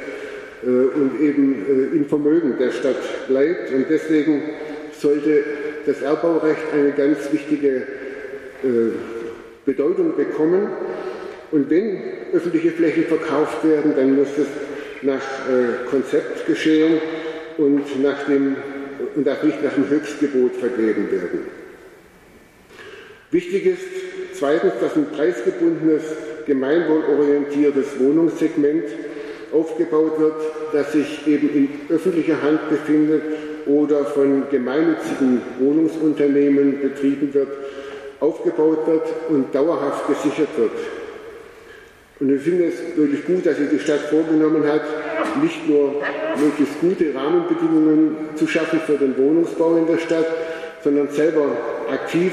äh, 0.65 0.69
und 0.69 1.21
eben 1.21 1.67
äh, 1.69 1.97
im 1.97 2.07
Vermögen 2.07 2.57
der 2.59 2.71
Stadt 2.71 2.97
bleibt. 3.29 3.73
Und 3.73 3.87
deswegen 3.89 4.43
sollte 4.99 5.45
das 5.87 6.03
Erbbaurecht 6.03 6.73
eine 6.73 6.91
ganz 6.93 7.33
wichtige 7.33 7.77
äh, 7.77 8.91
Bedeutung 9.65 10.17
bekommen. 10.17 10.69
Und 11.53 11.71
wenn 11.71 11.99
öffentliche 12.33 12.73
Flächen 12.73 13.05
verkauft 13.05 13.65
werden, 13.65 13.95
dann 13.97 14.17
muss 14.17 14.29
es 14.37 14.49
nach 15.03 15.15
äh, 15.17 15.89
Konzept 15.89 16.47
geschehen 16.47 17.01
und, 17.57 18.03
nach 18.03 18.25
dem, 18.25 18.57
und 19.15 19.27
darf 19.27 19.43
nicht 19.45 19.63
nach 19.63 19.75
dem 19.75 19.89
Höchstgebot 19.89 20.57
vergeben 20.57 21.11
werden. 21.11 21.41
Wichtig 23.31 23.67
ist 23.67 24.39
zweitens, 24.39 24.73
dass 24.81 24.97
ein 24.97 25.07
preisgebundenes, 25.11 26.03
gemeinwohlorientiertes 26.47 27.99
Wohnungssegment 27.99 28.85
aufgebaut 29.53 30.19
wird, 30.19 30.35
das 30.73 30.93
sich 30.93 31.27
eben 31.27 31.49
in 31.55 31.69
öffentlicher 31.89 32.43
Hand 32.43 32.69
befindet 32.69 33.23
oder 33.67 34.05
von 34.05 34.45
gemeinnützigen 34.51 35.43
Wohnungsunternehmen 35.59 36.81
betrieben 36.81 37.35
wird, 37.35 37.49
aufgebaut 38.21 38.87
wird 38.87 39.03
und 39.29 39.55
dauerhaft 39.55 40.07
gesichert 40.07 40.49
wird. 40.57 40.71
Und 42.19 42.35
ich 42.35 42.41
finde 42.43 42.67
es 42.67 42.97
wirklich 42.97 43.27
gut, 43.27 43.45
dass 43.45 43.59
sich 43.59 43.69
die 43.69 43.79
Stadt 43.79 44.01
vorgenommen 44.09 44.65
hat, 44.67 44.83
nicht 45.43 45.69
nur 45.69 46.03
möglichst 46.39 46.81
gute 46.81 47.15
Rahmenbedingungen 47.15 48.17
zu 48.37 48.47
schaffen 48.47 48.81
für 48.87 48.97
den 48.97 49.19
Wohnungsbau 49.19 49.77
in 49.77 49.87
der 49.87 49.99
Stadt, 49.99 50.27
sondern 50.83 51.11
selber 51.11 51.45
aktiv 51.93 52.33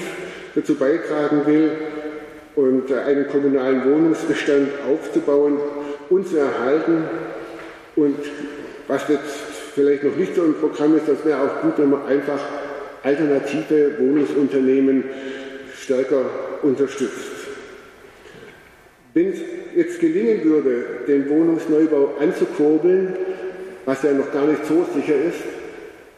dazu 0.55 0.75
beitragen 0.75 1.45
will 1.45 1.71
und 2.55 2.91
einen 2.93 3.27
kommunalen 3.27 3.83
Wohnungsbestand 3.83 4.69
aufzubauen 4.89 5.57
und 6.09 6.27
zu 6.27 6.37
erhalten. 6.37 7.03
Und 7.95 8.19
was 8.87 9.07
jetzt 9.09 9.42
vielleicht 9.73 10.03
noch 10.03 10.15
nicht 10.15 10.35
so 10.35 10.43
im 10.43 10.55
Programm 10.55 10.95
ist, 10.95 11.07
das 11.07 11.25
wäre 11.25 11.41
auch 11.41 11.61
gut, 11.61 11.73
wenn 11.77 11.89
man 11.89 12.05
einfach 12.05 12.39
alternative 13.03 13.99
Wohnungsunternehmen 13.99 15.03
stärker 15.75 16.25
unterstützt. 16.61 17.31
Wenn 19.13 19.31
es 19.31 19.39
jetzt 19.75 19.99
gelingen 19.99 20.43
würde, 20.43 20.85
den 21.07 21.29
Wohnungsneubau 21.29 22.15
anzukurbeln, 22.19 23.15
was 23.85 24.01
ja 24.03 24.13
noch 24.13 24.31
gar 24.31 24.45
nicht 24.47 24.65
so 24.65 24.85
sicher 24.95 25.15
ist, 25.15 25.43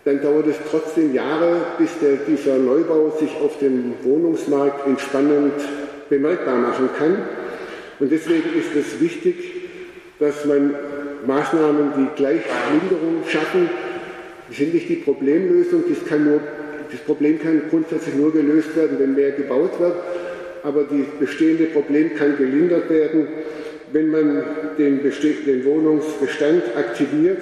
dann 0.06 0.22
dauert 0.22 0.48
es 0.48 0.56
trotzdem 0.70 1.14
Jahre, 1.14 1.62
bis 1.80 1.90
der, 2.00 2.18
dieser 2.28 2.58
Neubau 2.58 3.18
sich 3.20 3.36
auf 3.42 3.58
dem 3.58 3.96
Wohnungsmarkt 4.04 4.86
entspannend 4.86 5.54
bemerkbar 6.10 6.58
machen 6.58 6.90
kann. 6.98 7.18
Und 8.00 8.12
deswegen 8.12 8.50
ist 8.58 8.76
es 8.76 9.02
wichtig, 9.02 9.36
dass 10.20 10.46
man 10.46 10.76
Maßnahmen, 11.28 11.94
die 11.98 12.16
Gleichlinderung 12.16 13.24
schaffen, 13.28 13.70
sind 14.52 14.74
nicht 14.74 14.90
die 14.90 14.96
Problemlösung. 14.96 15.84
Das, 15.90 16.20
nur, 16.20 16.40
das 16.92 17.00
Problem 17.02 17.40
kann 17.40 17.62
grundsätzlich 17.70 18.16
nur 18.16 18.32
gelöst 18.32 18.76
werden, 18.76 18.98
wenn 19.00 19.16
mehr 19.16 19.32
gebaut 19.32 19.80
wird. 19.80 19.96
Aber 20.64 20.84
das 20.84 21.20
bestehende 21.20 21.66
Problem 21.66 22.16
kann 22.16 22.38
gelindert 22.38 22.90
werden, 22.90 23.28
wenn 23.92 24.10
man 24.10 24.44
den, 24.78 25.02
den 25.04 25.66
Wohnungsbestand 25.66 26.64
aktiviert 26.76 27.42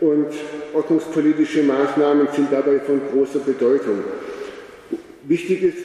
und 0.00 0.26
ordnungspolitische 0.72 1.62
Maßnahmen 1.62 2.28
sind 2.34 2.52
dabei 2.52 2.80
von 2.80 3.00
großer 3.12 3.40
Bedeutung. 3.40 4.04
Wichtig 5.24 5.62
ist, 5.62 5.78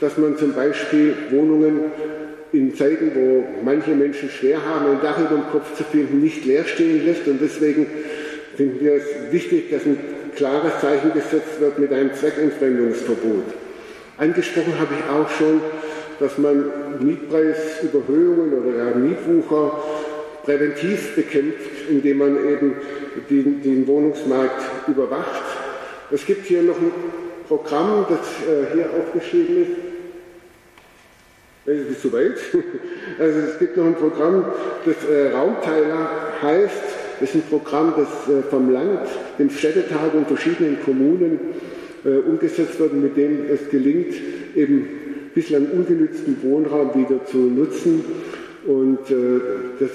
dass 0.00 0.16
man 0.18 0.36
zum 0.36 0.52
Beispiel 0.52 1.14
Wohnungen 1.30 1.92
in 2.54 2.74
Zeiten, 2.76 3.10
wo 3.14 3.44
manche 3.64 3.90
Menschen 3.90 4.28
schwer 4.30 4.64
haben, 4.64 4.92
ein 4.92 5.02
Dach 5.02 5.18
über 5.18 5.40
dem 5.40 5.50
Kopf 5.50 5.76
zu 5.76 5.82
finden, 5.82 6.20
nicht 6.20 6.44
leer 6.44 6.64
stehen 6.64 7.04
lässt. 7.04 7.26
Und 7.26 7.40
deswegen 7.40 7.86
finden 8.56 8.84
wir 8.84 8.94
es 8.94 9.32
wichtig, 9.32 9.70
dass 9.70 9.84
ein 9.84 9.98
klares 10.36 10.80
Zeichen 10.80 11.12
gesetzt 11.12 11.60
wird 11.60 11.78
mit 11.78 11.92
einem 11.92 12.14
Zweckentfremdungsverbot. 12.14 13.44
Angesprochen 14.18 14.78
habe 14.78 14.94
ich 14.94 15.10
auch 15.10 15.28
schon, 15.30 15.60
dass 16.20 16.38
man 16.38 16.70
Mietpreisüberhöhungen 17.00 18.52
oder 18.54 18.76
ja, 18.76 18.94
Mietwucher 18.94 19.82
präventiv 20.44 21.16
bekämpft, 21.16 21.88
indem 21.90 22.18
man 22.18 22.36
eben 22.36 22.76
den, 23.28 23.62
den 23.62 23.86
Wohnungsmarkt 23.88 24.88
überwacht. 24.88 25.42
Es 26.12 26.24
gibt 26.24 26.46
hier 26.46 26.62
noch 26.62 26.76
ein 26.76 26.92
Programm, 27.48 28.06
das 28.08 28.20
äh, 28.48 28.74
hier 28.74 28.86
aufgeschrieben 28.96 29.62
ist. 29.62 29.93
Das 31.66 31.76
ist 31.76 32.02
zu 32.02 32.12
weit. 32.12 32.34
Also 33.16 33.38
es 33.38 33.58
gibt 33.60 33.76
noch 33.76 33.86
ein 33.86 33.94
Programm, 33.94 34.44
das 34.84 34.96
äh, 35.08 35.30
Raumteiler 35.30 36.10
heißt. 36.42 36.82
Das 37.20 37.28
ist 37.28 37.36
ein 37.36 37.42
Programm, 37.48 37.94
das 37.96 38.08
äh, 38.34 38.42
vom 38.50 38.72
Land, 38.72 39.06
dem 39.38 39.50
Städtetag 39.50 40.14
und 40.14 40.26
verschiedenen 40.26 40.82
Kommunen 40.84 41.38
äh, 42.04 42.08
umgesetzt 42.28 42.80
wird, 42.80 42.92
mit 42.92 43.16
dem 43.16 43.48
es 43.48 43.68
gelingt, 43.70 44.14
eben 44.56 44.88
bislang 45.32 45.68
ungenützten 45.70 46.42
Wohnraum 46.42 46.90
wieder 46.96 47.24
zu 47.24 47.36
nutzen. 47.36 48.04
Und 48.66 49.10
äh, 49.10 49.40
das 49.78 49.90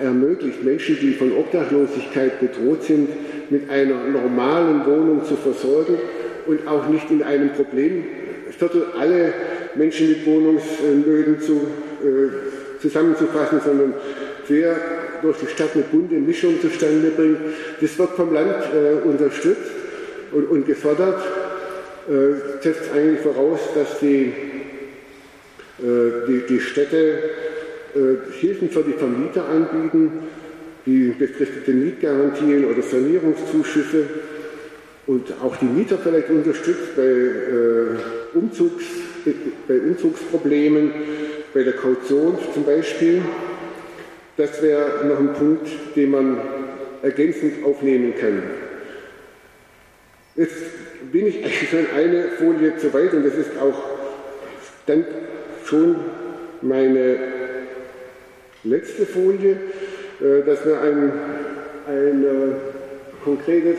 ermöglicht 0.00 0.64
Menschen, 0.64 0.96
die 0.98 1.12
von 1.12 1.32
Obdachlosigkeit 1.32 2.40
bedroht 2.40 2.84
sind, 2.84 3.10
mit 3.50 3.68
einer 3.68 4.08
normalen 4.08 4.86
Wohnung 4.86 5.24
zu 5.26 5.36
versorgen 5.36 5.98
und 6.46 6.66
auch 6.66 6.88
nicht 6.88 7.10
in 7.10 7.22
einem 7.22 7.50
Problemviertel 7.50 8.86
alle 8.98 9.34
Menschen 9.74 10.08
mit 10.08 10.26
Wohnungsnöten 10.26 11.40
zu, 11.40 11.52
äh, 12.02 12.80
zusammenzufassen, 12.80 13.60
sondern 13.64 13.94
sehr 14.48 14.76
durch 15.22 15.38
die 15.38 15.46
Stadt 15.46 15.70
eine 15.74 15.84
bunte 15.84 16.16
Mischung 16.16 16.60
zustande 16.60 17.10
bringt. 17.10 17.38
Das 17.80 17.98
wird 17.98 18.10
vom 18.10 18.34
Land 18.34 18.56
äh, 18.74 19.06
unterstützt 19.06 19.70
und, 20.32 20.50
und 20.50 20.66
gefördert. 20.66 21.22
Äh, 22.08 22.62
setzt 22.62 22.90
eigentlich 22.92 23.20
voraus, 23.20 23.60
dass 23.74 24.00
die, 24.00 24.32
äh, 25.78 26.26
die, 26.26 26.42
die 26.48 26.60
Städte 26.60 27.18
äh, 27.94 28.32
Hilfen 28.40 28.70
für 28.70 28.82
die 28.82 28.94
Vermieter 28.94 29.48
anbieten, 29.48 30.10
wie 30.84 31.10
befristete 31.10 31.70
Mietgarantien 31.70 32.64
oder 32.64 32.82
Sanierungszuschüsse 32.82 34.06
und 35.06 35.32
auch 35.42 35.56
die 35.56 35.66
Mieter 35.66 35.98
vielleicht 36.02 36.30
unterstützt 36.30 36.96
bei, 36.96 37.02
äh, 37.02 38.36
Umzugs, 38.36 38.84
bei 39.68 39.78
Umzugsproblemen, 39.78 40.92
bei 41.54 41.62
der 41.62 41.74
Kaution 41.74 42.38
zum 42.52 42.64
Beispiel. 42.64 43.22
Das 44.36 44.62
wäre 44.62 45.04
noch 45.06 45.18
ein 45.18 45.34
Punkt, 45.34 45.68
den 45.94 46.10
man 46.10 46.40
ergänzend 47.02 47.64
aufnehmen 47.64 48.14
kann. 48.18 48.42
Jetzt 50.36 50.56
bin 51.12 51.26
ich 51.26 51.68
schon 51.70 51.86
eine 51.94 52.28
Folie 52.38 52.76
zu 52.76 52.92
weit 52.94 53.12
und 53.12 53.24
das 53.24 53.34
ist 53.34 53.58
auch 53.60 53.82
dann 54.86 55.04
schon 55.64 55.96
meine 56.62 57.18
letzte 58.64 59.04
Folie, 59.04 59.56
äh, 60.20 60.46
dass 60.46 60.64
wir 60.64 60.80
ein, 60.80 61.12
ein 61.86 62.26
konkretes 63.24 63.76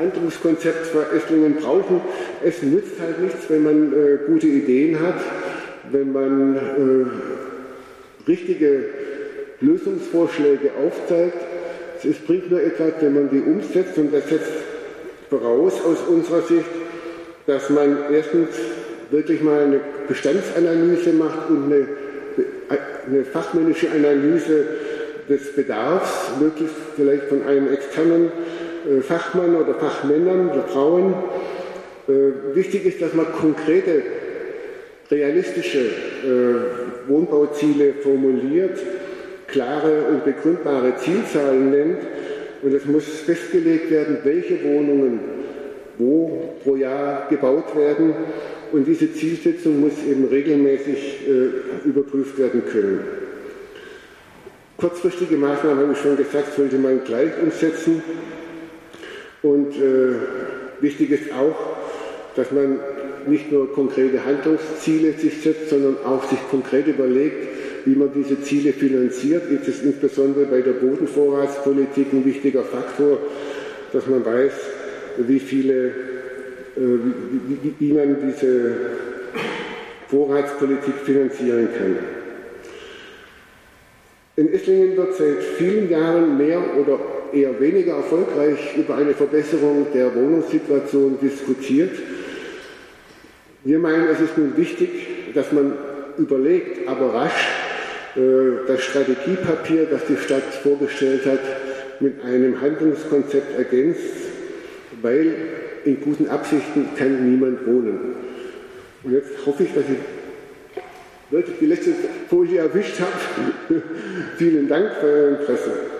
Handlungskonzept 0.00 0.86
für 0.86 1.06
Esslingen 1.14 1.56
brauchen. 1.56 2.00
Es 2.44 2.62
nützt 2.62 3.00
halt 3.00 3.20
nichts, 3.20 3.48
wenn 3.48 3.62
man 3.62 3.92
äh, 3.92 4.18
gute 4.26 4.46
Ideen 4.48 4.98
hat, 4.98 5.20
wenn 5.92 6.12
man 6.12 6.56
äh, 6.56 8.28
richtige 8.28 8.84
Lösungsvorschläge 9.60 10.70
aufzeigt. 10.84 11.38
Es 12.02 12.16
bringt 12.18 12.50
nur 12.50 12.62
etwas, 12.62 12.94
wenn 13.00 13.14
man 13.14 13.30
die 13.30 13.40
umsetzt 13.40 13.96
und 13.98 14.12
das 14.12 14.28
setzt 14.28 14.50
voraus 15.28 15.74
aus 15.84 15.98
unserer 16.08 16.42
Sicht, 16.42 16.70
dass 17.46 17.70
man 17.70 17.98
erstens 18.12 18.48
wirklich 19.10 19.42
mal 19.42 19.60
eine 19.60 19.80
Bestandsanalyse 20.08 21.12
macht 21.12 21.50
und 21.50 21.64
eine 21.66 21.86
eine 23.08 23.24
fachmännische 23.24 23.90
Analyse 23.90 24.64
des 25.28 25.54
Bedarfs, 25.54 26.30
möglichst 26.40 26.74
vielleicht 26.96 27.24
von 27.24 27.42
einem 27.46 27.72
externen 27.72 28.26
äh, 28.26 28.30
Fachmann 29.02 29.56
oder 29.56 29.74
Fachmännern 29.74 30.50
oder 30.50 30.62
Frauen. 30.64 31.14
Äh, 32.08 32.54
wichtig 32.54 32.86
ist, 32.86 33.02
dass 33.02 33.14
man 33.14 33.30
konkrete, 33.32 34.02
realistische 35.10 35.78
äh, 35.80 37.08
Wohnbauziele 37.08 37.94
formuliert, 37.94 38.78
klare 39.48 40.04
und 40.04 40.24
begründbare 40.24 40.96
Zielzahlen 40.96 41.70
nennt 41.70 41.98
und 42.62 42.74
es 42.74 42.84
muss 42.84 43.04
festgelegt 43.04 43.90
werden, 43.90 44.18
welche 44.22 44.62
Wohnungen 44.62 45.20
wo 45.98 46.54
pro 46.62 46.76
Jahr 46.76 47.26
gebaut 47.28 47.76
werden 47.76 48.14
und 48.72 48.86
diese 48.86 49.12
Zielsetzung 49.12 49.80
muss 49.80 49.92
eben 50.08 50.26
regelmäßig 50.26 51.28
äh, 51.28 51.88
überprüft 51.88 52.38
werden 52.38 52.62
können. 52.64 53.00
Kurzfristige 54.78 55.36
Maßnahmen, 55.36 55.82
habe 55.82 55.92
ich 55.92 55.98
schon 55.98 56.16
gesagt, 56.16 56.54
sollte 56.56 56.76
man 56.76 57.04
gleich 57.04 57.32
umsetzen. 57.42 58.02
Und 59.42 59.76
äh, 59.76 60.14
wichtig 60.80 61.10
ist 61.10 61.32
auch, 61.32 61.56
dass 62.36 62.50
man 62.52 62.78
nicht 63.26 63.50
nur 63.52 63.72
konkrete 63.72 64.24
Handlungsziele 64.24 65.12
sich 65.12 65.42
setzt, 65.42 65.70
sondern 65.70 65.96
auch 66.04 66.24
sich 66.28 66.38
konkret 66.50 66.86
überlegt, 66.86 67.48
wie 67.84 67.94
man 67.94 68.10
diese 68.14 68.40
Ziele 68.42 68.72
finanziert. 68.72 69.44
Jetzt 69.50 69.68
ist 69.68 69.84
insbesondere 69.84 70.46
bei 70.46 70.60
der 70.60 70.72
Bodenvorratspolitik 70.72 72.12
ein 72.12 72.24
wichtiger 72.24 72.62
Faktor, 72.62 73.18
dass 73.92 74.06
man 74.06 74.24
weiß, 74.24 74.52
wie 75.18 75.40
viele 75.40 75.92
äh, 76.76 76.98
wie, 77.62 77.74
wie 77.78 77.92
man 77.92 78.16
diese 78.26 78.76
Vorratspolitik 80.08 80.94
finanzieren 81.04 81.68
kann. 81.76 81.98
In 84.36 84.52
Esslingen 84.52 84.96
wird 84.96 85.14
seit 85.14 85.42
vielen 85.58 85.90
Jahren 85.90 86.38
mehr 86.38 86.62
oder 86.78 86.98
eher 87.32 87.60
weniger 87.60 87.96
erfolgreich 87.96 88.76
über 88.76 88.96
eine 88.96 89.14
Verbesserung 89.14 89.86
der 89.94 90.14
Wohnungssituation 90.14 91.18
diskutiert. 91.20 91.96
Wir 93.64 93.78
meinen, 93.78 94.08
es 94.08 94.20
ist 94.20 94.38
nun 94.38 94.56
wichtig, 94.56 94.90
dass 95.34 95.52
man 95.52 95.74
überlegt, 96.16 96.88
aber 96.88 97.14
rasch 97.14 97.48
äh, 98.16 98.66
das 98.66 98.82
Strategiepapier, 98.82 99.86
das 99.90 100.06
die 100.06 100.16
Stadt 100.16 100.54
vorgestellt 100.62 101.26
hat, 101.26 101.40
mit 102.00 102.24
einem 102.24 102.60
Handlungskonzept 102.60 103.56
ergänzt, 103.58 104.00
weil 105.02 105.34
in 105.84 106.00
guten 106.00 106.28
Absichten 106.28 106.88
kann 106.96 107.30
niemand 107.30 107.66
wohnen. 107.66 108.14
Und 109.02 109.12
jetzt 109.12 109.30
hoffe 109.46 109.64
ich, 109.64 109.74
dass 109.74 109.84
ich 109.84 109.98
wirklich 111.30 111.58
die 111.58 111.66
letzte 111.66 111.92
Folie 112.28 112.60
erwischt 112.60 113.00
habe. 113.00 113.82
Vielen 114.36 114.68
Dank 114.68 114.92
für 115.00 115.06
Euer 115.06 115.28
Interesse. 115.40 115.99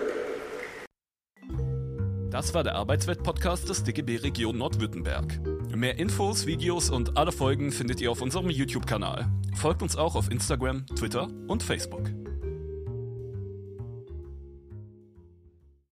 Das 2.31 2.53
war 2.53 2.63
der 2.63 2.75
Arbeitswelt-Podcast 2.75 3.67
des 3.67 3.83
DGB 3.83 4.15
Region 4.15 4.57
Nordwürttemberg. 4.57 5.37
Mehr 5.75 5.99
Infos, 5.99 6.45
Videos 6.45 6.89
und 6.89 7.17
alle 7.17 7.33
Folgen 7.33 7.73
findet 7.73 7.99
ihr 7.99 8.09
auf 8.09 8.21
unserem 8.21 8.49
YouTube-Kanal. 8.49 9.29
Folgt 9.53 9.81
uns 9.81 9.97
auch 9.97 10.15
auf 10.15 10.31
Instagram, 10.31 10.85
Twitter 10.95 11.27
und 11.47 11.61
Facebook. 11.61 12.09